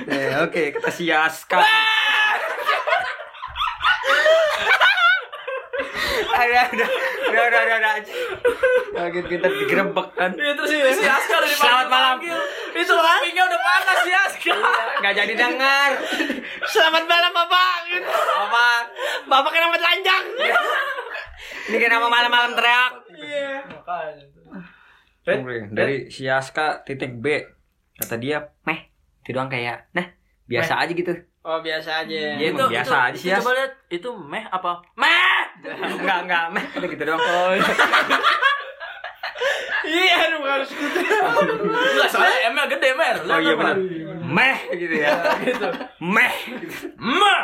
[0.05, 1.63] Eh, oke, kata si Aska.
[6.35, 6.87] Ada, ada,
[7.35, 7.95] udah, udah, udah, udah,
[8.95, 10.31] Kaget kita digerebek kan.
[10.39, 12.17] Iya terus si, si Aska udah Selamat malam.
[12.75, 14.55] Itu kupingnya udah panas si Aska.
[15.03, 15.91] Gak jadi dengar.
[16.71, 17.77] Selamat malam, Bapak.
[18.39, 18.69] Apa?
[19.27, 20.25] Bapak kenapa telanjang?
[21.65, 22.93] Ini kenapa malam-malam teriak?
[23.19, 23.53] Iya.
[25.75, 27.43] Dari si Aska titik B.
[27.95, 28.91] Kata dia, meh,
[29.23, 30.03] itu doang kayak, nah,
[30.51, 31.15] biasa aja gitu.
[31.47, 32.41] Oh, biasa aja.
[32.41, 33.39] Iya, emang biasa aja sih, itu.
[33.39, 34.83] Coba lihat itu meh apa?
[34.99, 35.14] Meh.
[36.01, 37.21] enggak, enggak, meh, udah gitu doang.
[39.85, 40.97] Iya, aduh harus gitu.
[40.97, 43.17] Enggak soalnya M-nya gede mer.
[43.21, 43.77] Oh iya benar.
[44.25, 45.13] Meh gitu ya.
[45.45, 45.69] Gitu.
[46.01, 46.89] Meh gitu.
[46.97, 47.43] Meh.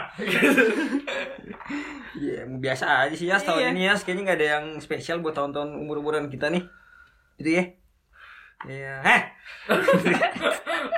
[2.17, 3.69] Iya, biasa aja sih ya tahun Iya.
[3.77, 3.95] ini ya.
[3.95, 6.65] Kayaknya nggak ada yang spesial buat tahun-tahun umur-umuran kita nih.
[7.37, 7.65] Itu ya.
[8.65, 8.95] Iya.
[9.05, 9.23] Heh.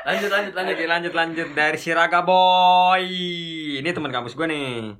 [0.07, 0.77] Lanjut lanjut lanjut.
[0.79, 3.03] Lanjut lanjut lanjut dari Siraga Boy.
[3.83, 4.94] Ini teman kampus gue nih.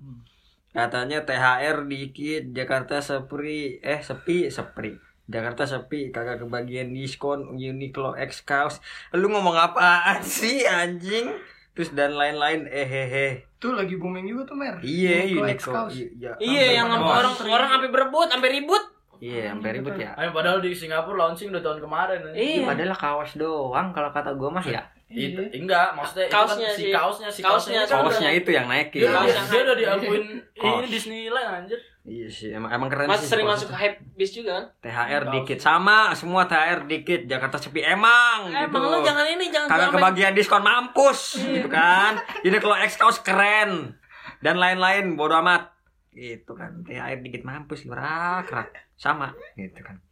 [0.73, 4.97] Katanya THR dikit, Jakarta sepi, eh sepi, sepi.
[5.29, 8.81] Jakarta sepi, kagak kebagian diskon Uniqlo X Kaos.
[9.13, 11.29] Lu ngomong apaan sih anjing?
[11.73, 13.29] Terus dan lain-lain eh hehe.
[13.63, 15.73] itu lagi booming juga tuh mer Iya, Uniqlo.
[15.73, 15.95] Kaos.
[15.95, 18.83] Iya, Iya, yang orang orang sampai berebut, sampai ribut.
[19.23, 20.19] Iya, sampai ribut ya.
[20.19, 22.21] Ayo padahal di Singapura launching udah tahun kemarin.
[22.35, 22.67] Iya.
[22.67, 24.83] Padahal kaos doang kalau kata gue mah ya.
[25.15, 26.91] Itu enggak, maksudnya itu Kaosnya kan si sih.
[26.91, 27.81] kaosnya si Kaosnya, kaosnya.
[27.87, 29.11] kan Kaosnya udah- itu yang naik Dia, ya.
[29.13, 30.79] Kaos dia, udah diakuin Kaos.
[30.79, 31.81] ini Disneyland anjir.
[32.03, 33.31] Iya sih, emang emang keren Mas sih.
[33.31, 33.79] sering kaos masuk itu.
[33.79, 34.65] hype bis juga kan?
[34.83, 38.75] THR dikit sama semua THR dikit Jakarta sepi emang Eh, gitu.
[38.75, 42.19] Emang lu jangan ini, jangan Kagak kebagian diskon mampus gitu kan.
[42.41, 43.95] Ini kalau X kaos keren
[44.39, 45.71] dan lain-lain bodo amat.
[46.11, 46.83] Gitu kan.
[46.83, 50.03] THR dikit mampus rak rak sama gitu kan.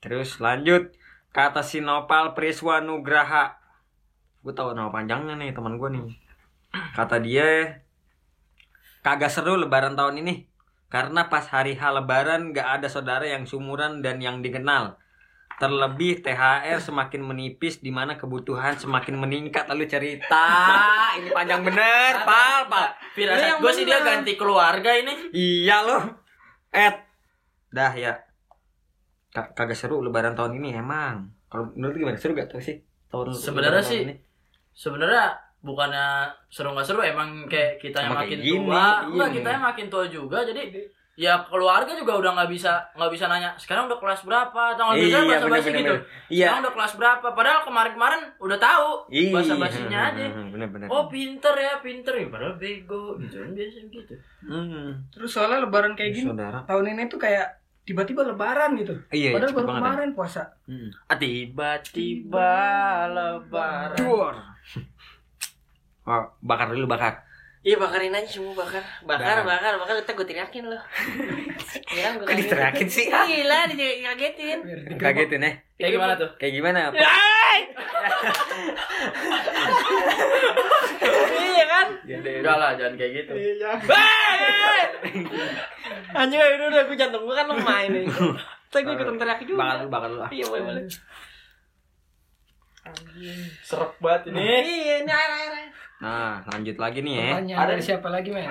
[0.00, 0.96] Terus lanjut
[1.28, 3.60] kata Sinopal Priswa Nugraha.
[4.44, 6.04] Gue tahu nama panjangnya nih teman gue nih.
[6.92, 7.80] Kata dia
[9.00, 10.44] kagak seru lebaran tahun ini
[10.92, 15.00] karena pas hari H lebaran gak ada saudara yang sumuran dan yang dikenal.
[15.54, 20.50] Terlebih THR semakin menipis di mana kebutuhan semakin meningkat lalu cerita.
[21.14, 22.90] Ini panjang bener, pal, pal.
[23.14, 25.30] Firasat gue sih dia ganti keluarga ini.
[25.30, 26.02] Iya loh.
[26.74, 26.98] Ed.
[27.70, 28.18] Dah ya.
[29.30, 31.30] Ka- Kagak seru lebaran tahun ini emang.
[31.46, 32.18] Kalau menurut gimana?
[32.18, 32.82] Seru gak tuh sih?
[33.06, 34.14] Tahun Sebenarnya sih, ini?
[34.74, 39.34] Sebenarnya bukannya seru nggak seru emang kayak kita yang makin kayak gini, tua enggak iya.
[39.34, 40.60] kita yang makin tua juga jadi
[41.14, 44.98] ya keluarga juga udah nggak bisa nggak bisa nanya sekarang udah kelas berapa atau nggak
[45.00, 45.94] bisa Iya, bahasa basi bener, gitu.
[46.28, 46.44] Iya.
[46.44, 49.30] sekarang udah kelas berapa padahal kemarin kemarin udah tahu Iya.
[49.30, 50.86] bahasa basinya aja Bener bener.
[50.86, 54.88] oh pinter ya pinter ya padahal bego gitu kan biasa gitu Hmm.
[55.08, 56.60] terus soalnya lebaran kayak gini Saudara.
[56.66, 57.46] tahun ini tuh kayak
[57.80, 59.76] tiba-tiba lebaran gitu Iya, padahal cepet baru ya.
[59.78, 60.88] kemarin puasa Hmm.
[61.06, 62.52] ah, tiba-tiba
[63.08, 64.36] lebaran Duar.
[66.04, 67.24] Oh, bakar dulu bakar.
[67.64, 68.84] Iya bakarin aja semua bakar.
[69.08, 69.72] Bakar, Bakar.
[69.72, 70.82] bakar, bakar, kita gue teriakin loh.
[71.96, 73.08] Iya, gue Kok diteriakin sih?
[73.08, 74.58] Gila, dikagetin.
[75.00, 75.52] Kagetin ya.
[75.74, 76.78] kayak gimana tuh Kayak gimana?
[76.92, 77.60] Hai!
[81.40, 83.32] iya kan Enggak lah, jangan kayak gitu.
[83.88, 84.80] Hei!
[86.14, 88.00] anjing udah udah gue jantung gue kan lemah ini
[88.70, 90.30] tapi gue ikutan teriak juga Bakal lu, bakal lu ah.
[90.30, 90.82] iya boleh boleh
[93.64, 94.40] Serep banget ini.
[94.44, 95.52] iya ini air air.
[96.04, 97.28] Nah, lanjut lagi nih ya.
[97.40, 98.44] Pertanyaan dari siapa lagi, men?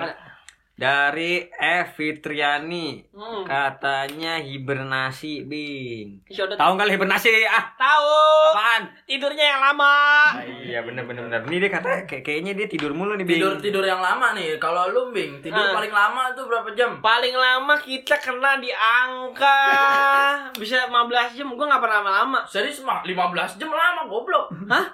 [0.74, 3.06] Dari F Fitriani.
[3.08, 3.42] Hmm.
[3.42, 6.26] Katanya hibernasi, Bing.
[6.26, 7.30] Tahu nggak hibernasi?
[7.44, 8.10] Ah, tahu
[8.50, 8.82] apaan?
[9.04, 9.94] tidurnya yang lama
[10.32, 11.40] Ah, iya bener bener bener.
[11.44, 13.38] Ini dia kata kayak kayaknya dia tidur mulu nih, Bing.
[13.38, 14.58] Tidur tidur yang lama nih.
[14.58, 15.70] Kalau lu Bing, tidur Ah.
[15.72, 16.90] paling lama tuh berapa jam?
[16.96, 19.60] paling lama kita kena di angka
[20.60, 20.98] bisa 15
[21.34, 23.22] jam gue nggak pernah lama-lama Serius mah 15
[23.56, 24.50] jam lama goblok.
[24.66, 24.86] hah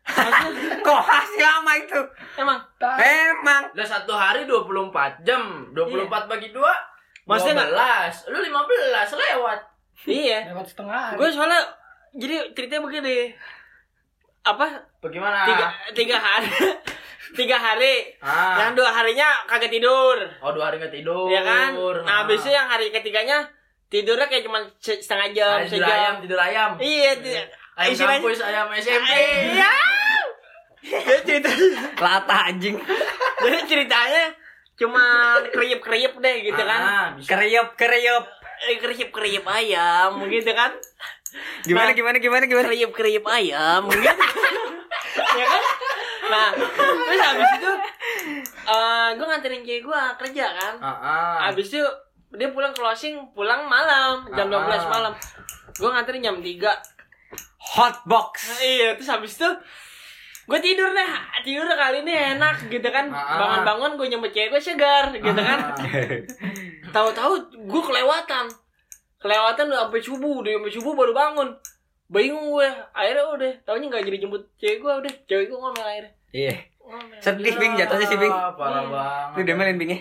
[0.86, 2.00] Kok hasil lama itu?
[2.34, 2.58] emang
[2.98, 3.62] Emang.
[3.70, 5.68] Udah satu hari 24 jam.
[5.70, 6.60] 24 bagi 2
[7.24, 8.26] Maksudnya 12.
[8.28, 8.50] Lu 15
[9.14, 9.60] lewat.
[10.02, 11.16] iya Lewat setengah hari.
[11.16, 11.60] gue soalnya
[12.10, 13.36] jadi ceritanya begini
[14.40, 14.66] apa
[14.98, 15.44] Bagaimana?
[15.44, 16.48] tiga tiga hari
[17.38, 18.56] tiga hari Ah.
[18.58, 21.28] yang dua harinya kagak tidur Oh, dua hari nggak tidur.
[21.28, 22.16] ya kan nah Ah.
[22.24, 23.44] habisnya yang hari ketiganya
[23.86, 26.70] tidurnya kayak cuma se- setengah jam Ah, tidur ayam, sejam tidur ayam.
[26.80, 27.36] iya ti-
[27.80, 29.10] Ayam istilahnya- kampus, ayam SMP.
[29.50, 29.72] iya
[30.82, 31.48] jadi cerita
[31.98, 32.76] Lata anjing.
[33.38, 34.24] jadi ceritanya
[34.74, 35.04] cuma
[35.46, 37.76] kriep kriep deh gitu kan Ah, kriup.
[37.76, 40.72] kriep kriep ayam gitu kan
[41.62, 41.94] Gimana Nah.
[41.94, 42.66] gimana gimana gimana?
[42.66, 44.08] kriep kriep ayam gitu
[45.30, 45.62] ya kan
[46.28, 47.70] nah terus habis itu
[48.64, 51.36] eh gue nganterin cewek gue kerja kan Ah, ah.
[51.44, 51.82] habis itu
[52.32, 54.64] dia pulang closing pulang malam jam Ah.
[54.64, 55.12] 12 malam
[55.70, 56.72] gue nganterin jam 3
[57.70, 58.48] Hot box.
[58.48, 59.48] Nah, iya terus habis itu
[60.42, 61.10] gue tidur deh
[61.40, 63.38] tidur kali ini enak gitu kan Ah.
[63.38, 65.58] bangun-bangun gue nyambut cewek gue segar gitu kan
[66.90, 68.50] tahu-tahu gue kelewatan
[69.16, 71.48] kelewatan udah sampai subuh udah sampai subuh baru bangun
[72.08, 76.12] bingung gue akhirnya udah tahunya nggak jadi jemput cewek gue udah cewek gue ngomel akhirnya
[76.32, 76.54] Iya.
[76.80, 78.30] ngomel Sedih Bing jatuhnya sih Bing.
[78.30, 78.86] Ah, parah Iya.
[78.88, 79.30] banget.
[79.32, 80.00] Itu demelin Bing ya.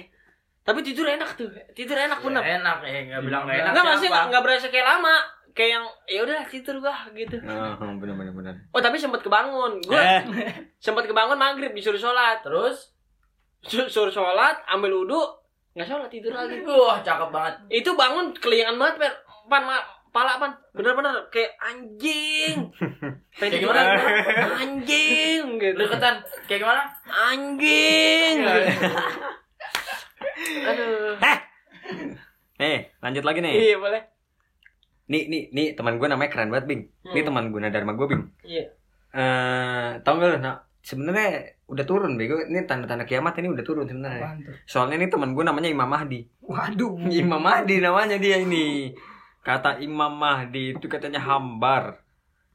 [0.59, 3.71] tapi tidur enak tuh tidur enak bener Ya, enak ya, nggak bilang nggak enak.
[3.71, 5.15] Enggak masih nggak nggak berasa kayak lama
[5.51, 7.35] kayak yang ya udah tidur gua gitu.
[7.39, 8.53] Oh, bener bener bener.
[8.69, 9.77] oh tapi sempat kebangun.
[9.81, 10.21] Gua Eh,
[10.83, 12.39] sempat kebangun maghrib disuruh sholat.
[12.39, 12.93] Terus,
[13.61, 15.19] Sur- suruh sholat ambil wudhu
[15.71, 16.59] nggak sholat tidur lagi.
[16.61, 17.53] Wah cakep banget.
[17.69, 19.11] itu bangun kelingan banget per
[19.45, 19.77] pan ma,
[20.09, 20.51] pala pan.
[20.71, 22.71] Bener-bener kayak anjing.
[23.39, 23.81] Pengen Kayak gimana?
[24.57, 25.75] anjing gitu.
[25.77, 26.83] Deketan, kayak gimana?
[27.07, 28.37] anjing.
[30.61, 31.15] Aduh.
[32.57, 33.55] Nih, lanjut lagi nih.
[33.55, 34.01] iya boleh
[35.09, 36.81] Nih, nih, nih teman gue namanya keren banget, Bing.
[37.03, 37.27] Ini Hmm.
[37.27, 38.23] teman gue Dharma gue, Bing.
[38.45, 38.65] iya
[39.09, 40.37] Eh, tau gak lu?
[40.37, 42.37] Nah, sebenarnya udah turun, Bego.
[42.45, 44.37] Ini tanda-tanda kiamat ini udah turun sebenarnya.
[44.69, 46.29] Soalnya ini teman gue namanya Imam Mahdi.
[46.45, 46.93] Waduh.
[47.25, 48.93] Imam Mahdi namanya dia ini.
[49.41, 52.05] Kata Imam Mahdi itu katanya hambar.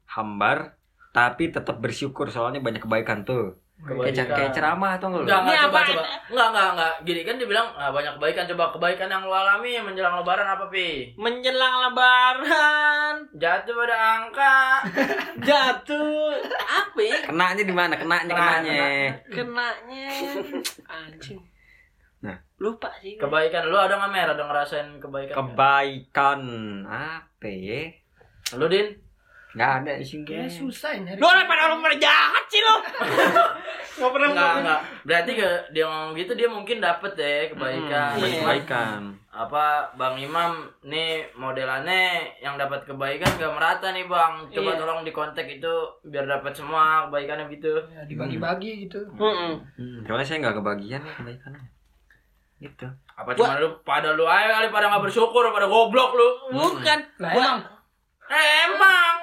[0.06, 0.78] Hambar
[1.10, 3.58] tapi tetap bersyukur soalnya banyak kebaikan tuh.
[3.84, 5.26] Kayak, kayak ceramah atau enggak lu?
[5.28, 6.02] Enggak, Ini enggak, coba, coba.
[6.32, 6.94] Enggak, enggak, enggak.
[7.04, 8.44] Gini kan dibilang ah, banyak kebaikan.
[8.48, 10.88] Coba kebaikan yang lu alami menjelang lebaran apa, Pi?
[11.14, 14.56] menjelang lebaran Jatuh pada angka.
[15.48, 16.32] jatuh
[16.64, 17.94] apa ya Kenanya di mana?
[17.94, 18.84] Kenanya Kena, kenanya.
[19.28, 20.08] kenanya
[20.88, 21.40] anjing
[22.24, 22.40] Nah.
[22.56, 24.28] lupa sih Kebaikan lu ada nggak mer?
[24.32, 25.34] Ada ngerasain kebaikan?
[25.36, 26.40] Kebaikan
[26.88, 27.92] apa ya?
[28.56, 29.03] Lu Din?
[29.54, 31.18] Enggak ada sih Kayak susah ya nyari.
[31.18, 32.74] lu orang pada orang jahat sih lu
[33.96, 34.80] nggak pernah Enggak, enggak.
[35.04, 38.10] Berarti ke dia ngomong gitu dia mungkin dapet deh kebaikan.
[38.12, 38.40] Hmm, Iya.
[38.42, 39.00] kebaikan.
[39.30, 40.50] Apa Bang Imam
[40.82, 42.02] nih modelannya
[42.38, 44.46] yang dapat kebaikan gak merata nih Bang.
[44.48, 44.78] Coba Iya.
[44.80, 47.78] tolong dikontak itu biar dapat semua kebaikannya gitu.
[47.88, 48.98] Ya, dibagi-bagi gitu.
[49.12, 49.62] Mm-mm.
[49.72, 51.62] Hmm, soalnya saya nggak kebagian nih kebaikannya.
[52.56, 52.86] Gitu.
[53.12, 56.28] Apa cuma lu pada lu aja kali pada nggak bersyukur pada goblok lu.
[56.50, 57.58] bukan Lah emang
[58.24, 59.14] Eh, emang.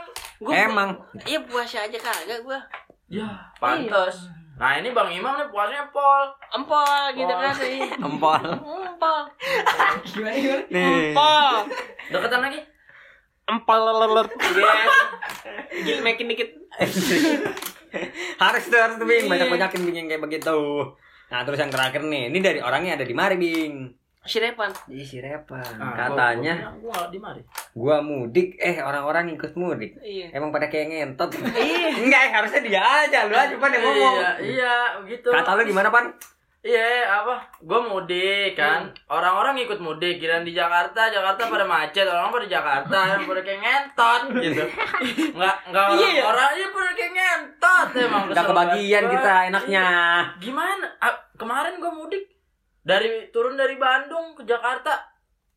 [0.41, 0.89] Gua Emang.
[1.23, 2.57] iya puasa aja kagak gua
[3.07, 4.31] Ya, pantas.
[4.55, 6.31] Nah, ini Bang Imam nih puasanya pol.
[6.49, 6.79] empol
[7.11, 8.39] gitu kan sih Empol.
[8.63, 9.19] empol
[10.01, 10.37] gimana
[10.71, 11.53] empol
[12.07, 12.59] Deketan lagi.
[13.43, 14.95] empol lelet yes
[15.81, 16.49] gil makin dikit
[18.37, 20.57] harus tuh harus tuh Bing banyak-banyakin Bing yang kayak begitu.
[21.27, 23.91] Nah terus yang terakhir nih, ini dari orangnya ada di mari Bing.
[24.21, 25.65] Si Repan Di si Repan.
[25.75, 27.41] Nah, Katanya gua, gua, gua di mari.
[27.73, 29.97] gua mudik, eh orang-orang ikut mudik.
[29.99, 31.33] iya Emang pada kayak ngentot.
[31.51, 31.89] Iya.
[32.05, 34.15] Enggak, eh, harusnya dia aja, lu aja pan yang ngomong.
[34.15, 35.27] Iya, iya, gitu.
[35.27, 36.13] Kata lu gimana pan?
[36.61, 37.41] Iya, apa?
[37.59, 38.93] Gue mudik kan.
[39.09, 40.21] Orang-orang ikut mudik.
[40.21, 42.05] Kira di Jakarta, Jakarta pada macet.
[42.05, 44.63] Orang pada Jakarta, yang pada kayak ngentot gitu.
[45.33, 46.23] Enggak, enggak orang, Iya, iya.
[46.23, 48.23] orang iya pada kayak ngentot emang.
[48.29, 49.47] Udah Kesel kebagian kita gua.
[49.49, 49.85] enaknya.
[49.89, 50.37] Iya.
[50.37, 50.85] Gimana?
[51.01, 52.23] Ah, kemarin gue mudik
[52.81, 54.97] dari turun dari Bandung ke Jakarta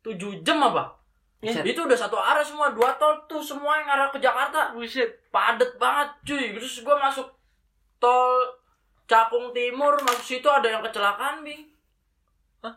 [0.04, 1.04] 7 jam apa?
[1.44, 4.72] Itu udah satu arah semua, dua tol tuh semua yang arah ke Jakarta.
[4.72, 5.28] Buset.
[5.28, 6.56] Padet banget cuy.
[6.56, 7.28] Terus gua masuk
[8.00, 8.40] tol
[9.04, 11.68] Cakung Timur, masuk situ ada yang kecelakaan, Bing.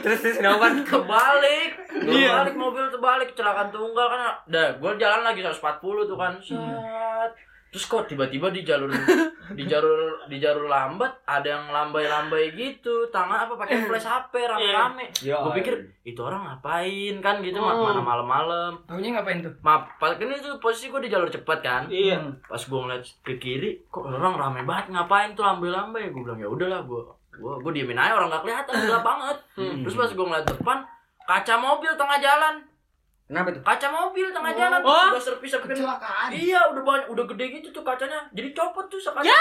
[0.00, 0.68] Terus terus kenapa?
[0.92, 1.70] Kebalik.
[1.88, 4.20] Kebalik mobil terbalik kecelakaan tunggal kan.
[4.44, 6.36] Dah, gua jalan lagi 140 tuh kan.
[6.44, 7.32] Set.
[7.70, 8.90] Terus kok tiba-tiba di jalur
[9.58, 13.06] di jalur di jalur lambat ada yang lambai-lambai gitu.
[13.08, 15.06] Tangan apa pakai flash HP rame-rame.
[15.18, 18.72] Ya, Gue pikir itu orang ngapain kan gitu ma- mana malam-malam.
[18.84, 19.54] Taunya ngapain tuh?
[19.60, 21.82] Maaf, pas kan itu posisi gue di jalur cepat kan.
[21.86, 22.18] Iya.
[22.42, 26.10] Pas gue ngeliat ke kiri, kok orang rame banget ngapain tuh lambai-lambai.
[26.10, 29.36] Gue bilang ya udahlah gue gue gue diemin aja orang gak kelihatan gelap banget.
[29.54, 30.78] Terus pas gue ngeliat depan,
[31.22, 32.54] kaca mobil tengah jalan.
[33.30, 33.62] Kenapa tuh?
[33.62, 35.14] Kaca mobil tengah jalan Oh.
[35.14, 35.70] udah servis servis.
[35.72, 36.34] Kecelakaan.
[36.34, 38.26] Iya, udah banyak, udah gede gitu tuh kacanya.
[38.30, 39.22] Jadi copot tuh sekaca.
[39.22, 39.38] Ya.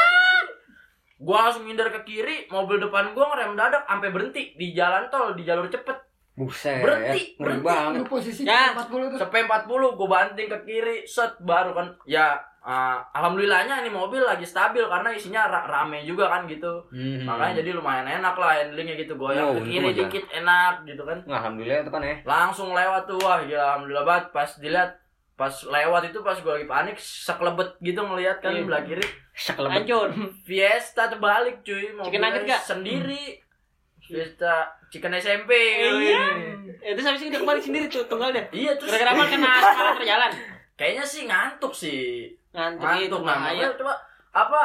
[1.18, 5.34] Gua langsung ngindar ke kiri, mobil depan gua ngerem dadak sampai berhenti di jalan tol
[5.34, 5.98] di jalur cepet.
[6.32, 6.80] Buset.
[6.80, 7.66] Berhenti, Ngeri berhenti.
[7.66, 7.98] banget.
[7.98, 8.72] Lu posisi Ya.
[8.72, 9.20] 40 tuh.
[9.20, 14.44] Sampai 40 gua banting ke kiri, set baru kan ya uh, alhamdulillahnya ini mobil lagi
[14.44, 16.84] stabil karena isinya ra- rame juga kan gitu.
[16.90, 17.24] Hmm.
[17.24, 19.98] Makanya jadi lumayan enak lah handlingnya gitu goyang Oh, ke kiri aja.
[20.02, 21.18] dikit enak gitu kan.
[21.24, 22.16] Alhamdulillah itu kan ya.
[22.24, 24.92] Langsung lewat tuh wah gila alhamdulillah banget pas dilihat
[25.34, 28.64] pas lewat itu pas gua lagi panik sekelebet gitu ngelihat kan Iya.
[28.64, 29.76] belah kiri Sekelebet.
[29.78, 30.08] Hancur.
[30.42, 32.62] Fiesta terbalik cuy Chicken nugget mobilnya gak?
[32.62, 33.24] sendiri
[34.00, 34.54] Fiesta
[34.88, 36.24] chicken SMP Iya.
[36.82, 38.42] Itu habis itu dia kembali sendiri tuh tunggalnya.
[38.50, 40.32] iya terus Gara-gara apa kena salah terjalan.
[40.80, 42.32] Kayaknya sih ngantuk sih.
[42.56, 43.22] Ngantuk itu ngantuk.
[43.28, 43.68] nah bahaya.
[43.68, 43.94] makanya coba
[44.32, 44.62] apa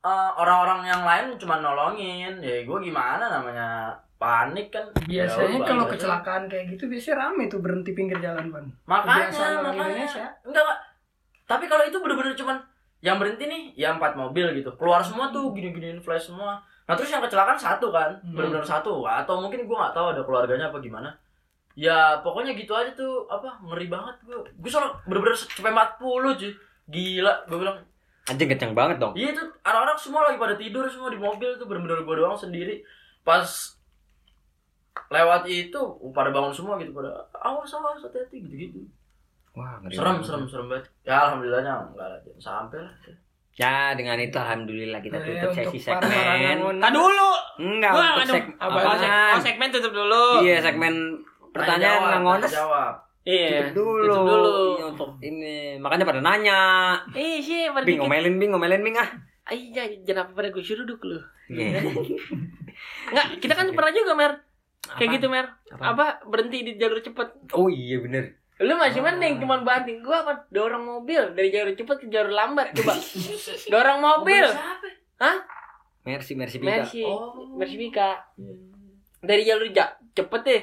[0.00, 2.38] eh, orang-orang yang lain cuma nolongin.
[2.38, 3.90] Ya gue gimana namanya?
[4.16, 4.86] Panik kan.
[5.04, 8.64] Biasanya Ya, kalau kecelakaan kayak gitu biasanya rame tuh berhenti pinggir jalan, Pan.
[8.88, 9.84] makanya Kebiasaan makanya.
[9.92, 10.24] Indonesia.
[10.46, 10.78] enggak enggak
[11.46, 12.56] tapi kalau itu bener-bener cuman
[13.04, 14.70] yang berhenti nih ya empat mobil gitu.
[14.80, 16.58] Keluar semua tuh gini-giniin flash semua.
[16.88, 18.16] Nah terus yang kecelakaan satu kan?
[18.24, 18.34] Hmm.
[18.34, 19.04] bener-bener satu.
[19.04, 21.10] Atau mungkin gue nggak tahu ada keluarganya apa gimana
[21.76, 26.00] ya pokoknya gitu aja tuh apa ngeri banget gue gue soalnya bener-bener sampai 40
[26.34, 26.52] cuy
[26.88, 27.76] gila gue bilang
[28.26, 29.12] Anjing kenceng banget dong.
[29.12, 32.80] iya tuh anak-anak semua lagi pada tidur semua di mobil tuh bener-bener gue doang sendiri
[33.22, 33.44] pas
[35.08, 35.78] lewat itu
[36.10, 38.80] pada bangun semua gitu pada awas awas hati-hati gitu-gitu
[39.52, 39.94] Wah, ngeri.
[39.94, 40.26] serem banget.
[40.26, 42.94] serem serem banget ya alhamdulillahnya enggak lah jangan sampai lah
[43.56, 46.76] Ya, dengan itu alhamdulillah kita Eh, tutup sesi segmen.
[46.76, 47.30] Kan dulu.
[47.56, 49.32] Enggak, Gua untuk seg apa apaan?
[49.32, 50.44] oh, segmen tutup dulu.
[50.44, 50.92] Iya, segmen
[51.56, 52.94] pertanyaan Tanya nggak tanya jawab
[53.26, 53.74] Iya.
[53.74, 54.06] Tutup dulu.
[54.06, 54.54] Tutup dulu.
[54.78, 55.56] Iya, untuk ini.
[55.82, 56.60] Makanya pada nanya.
[57.10, 59.10] Eh, sih pada Bing, ngomelin Bing, ngomelin Bing ah.
[59.50, 61.18] Iya, jangan apa pada gue suruh duduk lu.
[61.50, 61.82] Iya.
[63.10, 64.32] Enggak, kita kan pernah juga, Mer.
[64.86, 65.14] Kayak Apaan?
[65.18, 65.46] gitu, Mer.
[65.74, 65.86] Apaan?
[65.90, 67.28] Apa berhenti di jalur cepet.
[67.50, 68.30] Oh iya bener.
[68.56, 69.10] Lu masih Ah.
[69.10, 72.94] mending cuman banting gua apa dorong mobil dari jalur cepet ke jalur lambat coba.
[73.74, 74.46] dorong mobil.
[74.46, 74.86] siapa
[75.18, 75.36] Hah?
[76.06, 76.86] Merci, merci Bika.
[76.86, 77.02] Mercy.
[77.02, 77.58] Oh.
[77.58, 78.22] Mercy Mika.
[79.18, 80.62] Dari jalur ja cepet deh.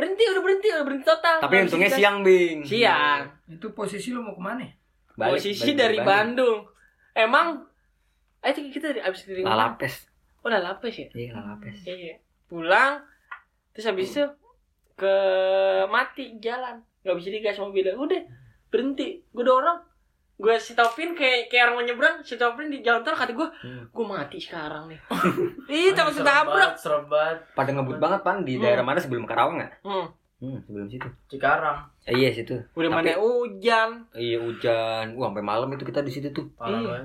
[0.00, 1.36] Berhenti, udah berhenti, udah berhenti total.
[1.44, 2.58] Tapi Nggak untungnya siang Bing.
[2.64, 3.20] Siang.
[3.52, 4.64] Itu posisi lu mau ke mana?
[5.12, 6.64] Balik, Posisi balik dari Bandung.
[7.12, 7.68] Emang
[8.40, 9.44] Eh itu kita dari abis dari?
[9.44, 10.08] Lalapes.
[10.40, 11.08] Oh lalapes ya?
[11.12, 11.84] Iya, lalapes.
[11.84, 12.16] Iya.
[12.48, 13.04] Pulang
[13.76, 14.24] terus habis itu
[14.96, 15.14] ke
[15.92, 16.80] mati jalan.
[17.04, 18.00] Gak bisa digas mobilnya.
[18.00, 18.24] Udah
[18.72, 19.20] berhenti.
[19.28, 19.84] Gue dorong.
[20.40, 23.84] Gue stopin kayak kayak orang mau nyebrang, stopin di jalan tol kata gue, Hmm.
[23.86, 24.96] gue mati sekarang nih.
[25.70, 26.48] Ih, takut ketabrak.
[26.48, 28.62] banget, serem banget Pada ngebut banget pan di Hmm.
[28.62, 29.72] daerah mana sebelum Karawang nggak?
[29.82, 30.06] Hmm.
[30.40, 31.04] Hmm, sebelum situ.
[31.28, 32.56] Cikarang Eh, iya situ.
[32.72, 33.90] Udah Tapi- mana hujan.
[34.10, 35.12] Iya hujan.
[35.14, 36.48] Wah, sampai malam itu kita di situ tuh.
[36.54, 37.04] parah Iya.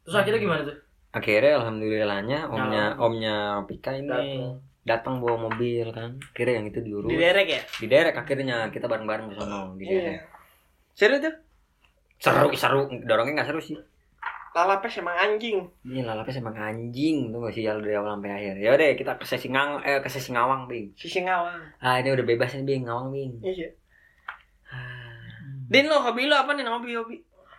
[0.00, 0.78] terus akhirnya gimana tuh
[1.10, 3.00] Akhirnya alhamdulillahnya omnya Nah.
[3.00, 4.62] omnya Pika ini Datang.
[4.84, 6.14] datang bawa mobil kan.
[6.22, 7.08] Akhirnya yang itu diurus.
[7.08, 7.62] Di derek ya?
[7.74, 9.98] Di derek akhirnya kita bareng-bareng ke sono di Iya.
[10.14, 10.20] derek.
[10.94, 11.34] Seru tuh.
[12.18, 12.90] Seru, seru.
[13.06, 13.78] Dorongnya nggak seru sih.
[14.58, 15.70] Lalapes emang anjing.
[15.86, 18.54] Ini lalapnya emang anjing tuh masih jalan dari awal sampai akhir.
[18.58, 20.90] Ya udah kita ke sesi ngang eh ke sesi ngawang, Bing.
[20.98, 21.62] Sisi ngawang.
[21.78, 23.38] Ah, ini udah bebas nih, Bing, ngawang, Bing.
[23.44, 23.70] Iya.
[25.68, 27.16] Din lo hobi lo apa nih hobi hobi?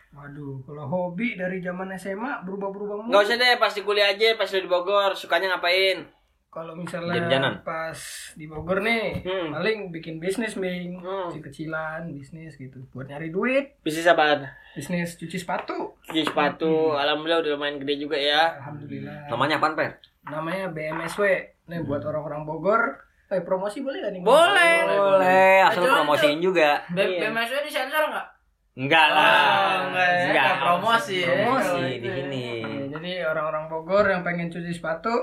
[0.09, 3.09] Waduh, kalau hobi dari zaman SMA berubah-berubah mulu.
[3.13, 6.09] Nggak usah deh, pas di kuliah aja, pas lu di Bogor, sukanya ngapain?
[6.49, 7.61] Kalau misalnya Jan-janan.
[7.61, 7.93] pas
[8.33, 9.53] di Bogor nih, Hmm.
[9.53, 10.97] paling bikin bisnis, Bing.
[10.97, 11.29] Hmm.
[11.29, 12.81] Kecil-kecilan, bisnis gitu.
[12.89, 14.49] Buat nyari duit, Bisnis apaan?
[14.73, 15.93] bisnis cuci sepatu.
[16.03, 18.57] Cuci sepatu, alhamdulillah udah lumayan gede juga ya.
[18.57, 19.29] Alhamdulillah.
[19.29, 19.91] Namanya apaan, Per?
[20.25, 21.21] Namanya BMSW.
[21.67, 22.81] Nih buat orang-orang Bogor.
[23.29, 24.21] Eh, promosi boleh gak nih?
[24.25, 24.77] Boleh.
[24.89, 26.81] Boleh, asal Ayo, promosiin juga.
[26.89, 27.29] B Iya.
[27.29, 28.27] BMSW disensor nggak?
[28.75, 29.29] Enggak lah.
[29.29, 30.21] Oh, enggak ya.
[30.25, 30.45] Enggak.
[30.47, 31.27] Nggak promosi ya.
[31.29, 32.15] Promosi Kalau di itu ya.
[32.15, 32.45] sini.
[32.57, 35.13] Iya, jadi orang-orang Bogor yang pengen cuci sepatu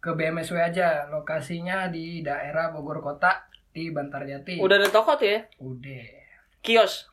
[0.00, 1.06] ke BMSW aja.
[1.06, 4.58] Lokasinya di daerah Bogor Kota di Bantarjati.
[4.58, 5.40] Udah ada toko tuh ya?
[5.60, 6.04] Udah.
[6.60, 7.06] Kios.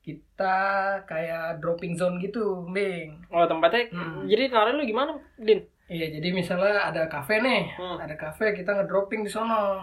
[0.00, 0.56] Kita
[1.04, 3.20] kayak dropping zone gitu, Bing.
[3.28, 3.92] Oh tempatnya.
[3.92, 4.24] Hmm.
[4.24, 5.60] Jadi naruh lu gimana, Din?
[5.88, 7.96] Iya, jadi misalnya ada kafe nih, Hmm.
[7.96, 9.80] ada kafe kita ngedropping di sono.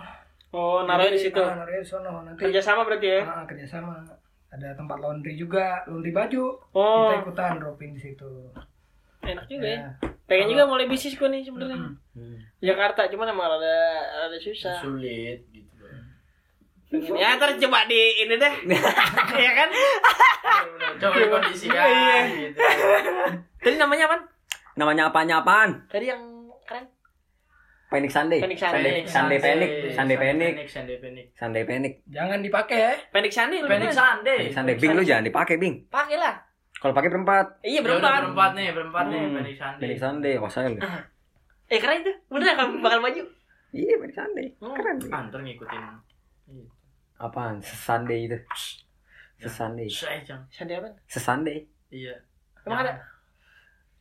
[0.49, 1.41] Oh, naruhnya di situ.
[1.41, 2.22] Ah, di sono.
[2.22, 3.22] Nanti Kerjasama berarti ya?
[3.22, 4.01] ah, kerjasama.
[4.49, 6.56] Ada tempat laundry juga, laundry baju.
[6.72, 8.30] Oh, Kita ikutan dropping di situ.
[9.26, 9.80] Enak juga ya.
[9.82, 9.88] Ya.
[10.26, 11.78] Pengen juga mulai bisnis gue nih sebenarnya.
[12.18, 12.38] Mm.
[12.62, 13.76] Jakarta cuman emang ada
[14.26, 14.82] ada susah.
[14.82, 15.74] Sulit gitu.
[17.18, 18.54] Ya ntar coba di ini deh.
[19.42, 19.70] Iya kan?
[21.02, 22.18] Coba dikondisikan Iya.
[22.40, 22.60] gitu.
[23.60, 24.18] Tadi namanya apa?
[24.80, 25.86] Namanya apanya apaan?
[25.92, 26.22] Tadi yang
[26.64, 26.86] keren.
[27.86, 28.40] Panic Sunday.
[28.42, 29.06] Panic Sunday.
[29.06, 29.70] Sunday Panic.
[29.94, 30.54] Sunday Panic.
[30.68, 31.26] Sunday Panic.
[31.38, 31.94] Sunday Panic.
[32.10, 32.92] Jangan dipakai ya.
[33.14, 33.94] Pendek Sandi lu Panic.
[33.94, 34.38] Sunday.
[34.42, 34.76] Panic Sunday.
[34.76, 35.86] Bing lu jangan dipakai, Bing.
[35.88, 36.34] Pakai lah.
[36.86, 37.46] Kalau pakai berempat.
[37.66, 38.22] Iya Ya udah, berempat.
[38.22, 39.36] berempat nih, berempat nih Hmm.
[39.36, 39.82] Panic Sunday.
[39.82, 40.34] Panic Sunday.
[40.38, 40.70] Wah, saya.
[41.66, 42.14] Eh keren itu.
[42.30, 43.22] Bener kan bakal maju.
[43.74, 44.48] Iya, Panic Sunday.
[44.54, 44.96] Keren.
[45.02, 45.10] Bing.
[45.10, 45.82] Ah, ntar ngikutin.
[47.18, 47.58] Apaan?
[47.58, 48.38] Sesunday itu.
[49.42, 50.46] Saya jangan.
[50.48, 50.94] Sandi apa?
[51.10, 51.66] Sesunday.
[51.90, 52.14] Iya.
[52.62, 52.94] Emang ada?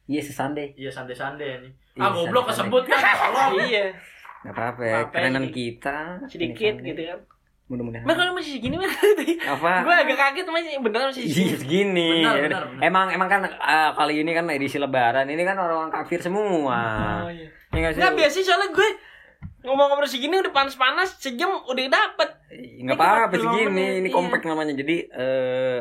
[0.04, 0.76] Iya, sesunday.
[0.76, 1.16] Iya Sunday
[1.64, 1.72] nih.
[1.96, 3.00] Iya, Ah goblok kesebut kan.
[3.64, 3.96] Iya.
[4.44, 4.96] Gak apa-apa ya.
[5.00, 5.56] Apa Kerenan ini?
[5.56, 6.20] kita.
[6.28, 7.20] Sedikit gitu kan.
[7.64, 8.04] Mudah-mudahan.
[8.04, 8.92] Mas kalau masih segini mah.
[9.56, 9.72] Apa?
[9.88, 11.48] Gue agak kaget masih beneran masih segini.
[11.48, 12.10] Iya segini.
[12.20, 12.60] Benar, Ya benar, udah.
[12.68, 12.84] benar.
[12.84, 15.24] Emang emang kan eh, kali ini kan edisi lebaran.
[15.32, 16.80] Ini kan orang-orang kafir semua.
[17.24, 17.48] Oh iya.
[17.72, 18.88] Iya nggak biasa soalnya gue
[19.64, 22.28] ngomong-ngomong segini udah panas-panas sejam udah dapet.
[22.84, 23.86] Nggak apa-apa Ini segini.
[24.04, 24.14] Ini iya.
[24.14, 24.76] kompak namanya.
[24.76, 25.80] Jadi eh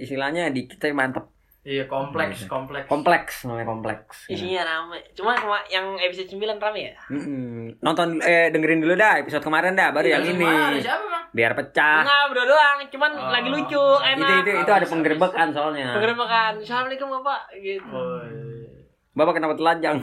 [0.00, 1.28] istilahnya di kita mantep.
[1.60, 2.88] Iya kompleks, kompleks.
[2.88, 4.16] Kompleks namanya kompleks.
[4.26, 5.04] Isinya rame.
[5.12, 6.94] Cuma kema- yang episode 9 rame ya?
[7.06, 7.76] Mm-mm.
[7.78, 10.80] Nonton eh dengerin dulu dah episode kemarin dah baru yang Iya, ini.
[10.80, 11.24] Siapa bang?
[11.30, 12.00] Biar pecah.
[12.00, 12.76] Enggak, berdua doang.
[12.88, 13.28] Cuman Oh.
[13.28, 14.40] lagi lucu, Itu enak.
[14.40, 15.92] itu itu ada penggerbekan soalnya.
[15.92, 16.52] Penggerebekan.
[16.58, 17.92] Assalamualaikum Bapak gitu.
[17.92, 18.68] Oh, iya.
[19.12, 19.96] Bapak kenapa telanjang?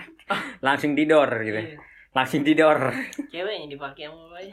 [0.66, 1.60] Langsung tidur gitu.
[1.60, 1.76] Iya.
[2.10, 2.78] Langsung tidur.
[3.28, 4.52] Ceweknya dipakai sama bapaknya.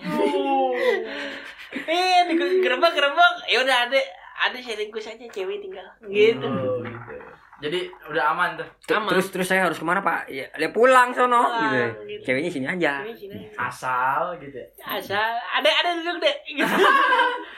[1.74, 3.36] Eh, digerebek-gerebek.
[3.48, 4.00] Ya udah ada
[4.36, 5.86] ada sharingku saja cewek tinggal.
[6.04, 6.44] Gitu.
[6.44, 7.16] Oh, gitu.
[7.62, 7.80] Jadi
[8.12, 8.68] udah aman tuh.
[8.92, 9.08] Aman.
[9.08, 10.28] Terus terus saya harus ke mana pak?
[10.28, 11.82] Ya, ya pulang sono Pulang, gitu.
[12.10, 12.22] gitu.
[12.28, 12.92] Ceweknya sini aja.
[13.02, 13.38] Cewek sini.
[13.56, 14.60] Asal gitu.
[14.82, 16.36] Asal ada ada duduk deh.
[16.54, 16.76] Gitu.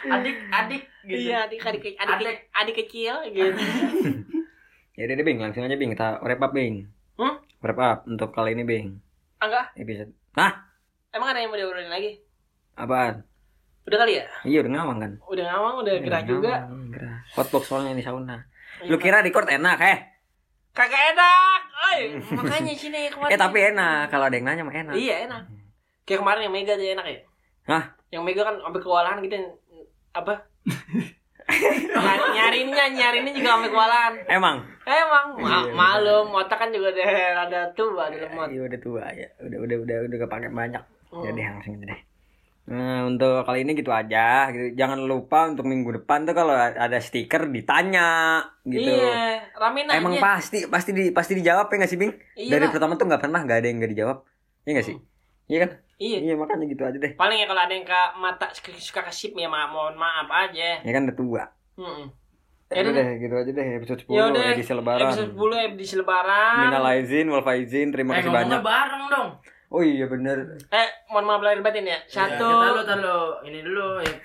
[0.06, 1.18] Adik, adik gitu.
[1.26, 2.38] Iya, adik adik adik adik, Adik.
[2.54, 3.50] adik kecil gitu.
[4.96, 6.88] Ya udah deh Bing, langsung aja Bing kita wrap up Bing.
[7.20, 7.36] Hmm?
[7.60, 8.96] Wrap up untuk kali ini Bing.
[9.44, 10.16] Enggak, Episode.
[10.32, 10.56] Nah,
[11.12, 12.24] emang ada yang mau diobrolin lagi?
[12.76, 13.28] apaan?
[13.86, 14.26] Udah kali ya?
[14.42, 15.12] Iya udah ngawang kan?
[15.30, 16.54] Udah ngawang, udah gerah juga.
[16.66, 17.18] Ngawang, Gerah.
[17.38, 18.38] Hotbox soalnya ini sauna.
[18.90, 19.98] Lu kira record enak eh?
[20.74, 21.60] Kagak enak.
[21.94, 22.00] Oi,
[22.38, 23.32] makanya sini kemarin.
[23.32, 24.10] Eh tapi enak.
[24.10, 24.94] Kalau ada yang nanya mah enak.
[24.98, 25.42] Iya, enak.
[26.04, 27.20] Kayak kemarin yang Mega tuh enak ya?
[27.70, 27.84] Hah?
[28.10, 29.38] Yang Mega kan sampai kewalahan gitu
[30.12, 30.34] apa?
[31.46, 34.14] Ny- nyariinnya, nyariinnya juga sampai kewalahan.
[34.26, 34.58] Emang?
[34.82, 38.48] Emang ma Iya, malum, otak kan juga udah rada tua, udah lemot.
[38.50, 39.30] Iya udah tua ya.
[39.46, 40.84] Udah udah udah udah kepake banyak.
[41.14, 41.22] Hmm.
[41.22, 42.00] Jadi langsung aja deh.
[42.66, 44.50] Nah, untuk kali ini gitu aja.
[44.50, 44.74] Gitu.
[44.74, 48.90] Jangan lupa untuk minggu depan tuh kalau ada stiker ditanya gitu.
[48.90, 50.02] Iya, ramein aja.
[50.02, 52.14] Emang pasti pasti di pasti dijawab ya nggak sih Bing?
[52.34, 54.18] Iya Dari pertama tuh nggak pernah nggak ada yang nggak dijawab.
[54.66, 54.98] Iya nggak sih?
[55.46, 55.70] Iya kan?
[56.02, 56.18] Iya.
[56.26, 57.14] Iya makanya gitu aja deh.
[57.14, 60.82] Paling ya kalau ada yang ke mata suka, suka kesip ya ma mohon maaf aja.
[60.82, 61.44] Ya kan udah tua.
[61.78, 62.10] Mm-mm.
[62.66, 64.44] Ya Yaudah udah deh, gitu aja deh episode 10 Ya udah.
[64.58, 65.06] edisi lebaran.
[65.06, 66.58] Episode 10 edisi lebaran.
[66.66, 68.58] Minal aizin wal faizin, terima Eh kasih banyak.
[68.66, 69.30] bareng dong.
[69.68, 70.56] Oh iya bener.
[70.68, 71.98] Eh, mohon maaf lahir batin ya.
[71.98, 72.46] Ya, Satu.
[72.46, 74.16] kita lu tahu ini dulu ya.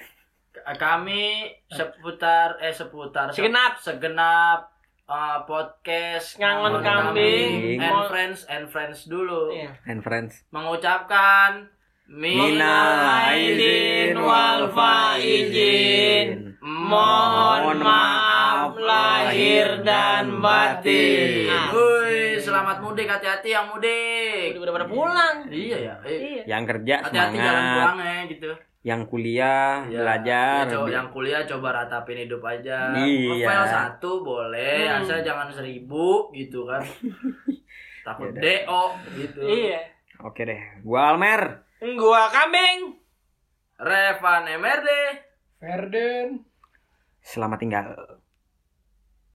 [0.70, 3.80] Kami seputar eh seputar se- Segenap.
[3.80, 4.68] segenap
[5.05, 7.80] uh, podcast Ngangon Kambing.
[7.80, 9.72] and friends and friends dulu Iya.
[9.84, 10.45] And friends.
[10.51, 11.70] mengucapkan
[12.07, 12.91] Minal
[13.30, 16.59] aizin wal faizin.
[16.61, 21.47] Mohon maaf lahir dan batin.
[21.47, 21.70] Nah.
[22.61, 24.52] Selamat mudik, hati-hati yang mudik.
[24.52, 25.48] Udah pada pulang.
[25.48, 25.94] Iya ya.
[26.04, 26.42] eh, Iya.
[26.44, 27.72] Yang kerja Hati-hati jalan semangat.
[27.72, 28.50] pulangnya gitu.
[28.82, 29.96] Yang kuliah Iya.
[29.96, 30.61] belajar.
[30.61, 32.78] Ya, coba yang kuliah coba ratapin hidup aja.
[32.92, 33.48] Iya.
[33.48, 35.00] File satu boleh, Hmm.
[35.00, 36.84] asal jangan seribu gitu kan.
[38.04, 38.42] Takut Yaudah.
[38.44, 38.82] DO
[39.16, 39.40] gitu.
[39.40, 39.80] Iya.
[40.20, 40.61] Oke deh.
[40.84, 41.64] Gua Almer.
[41.80, 42.92] Gua kambing.
[43.80, 44.88] Revan MRD.
[45.56, 46.44] Ferden.
[47.24, 48.19] Selamat tinggal.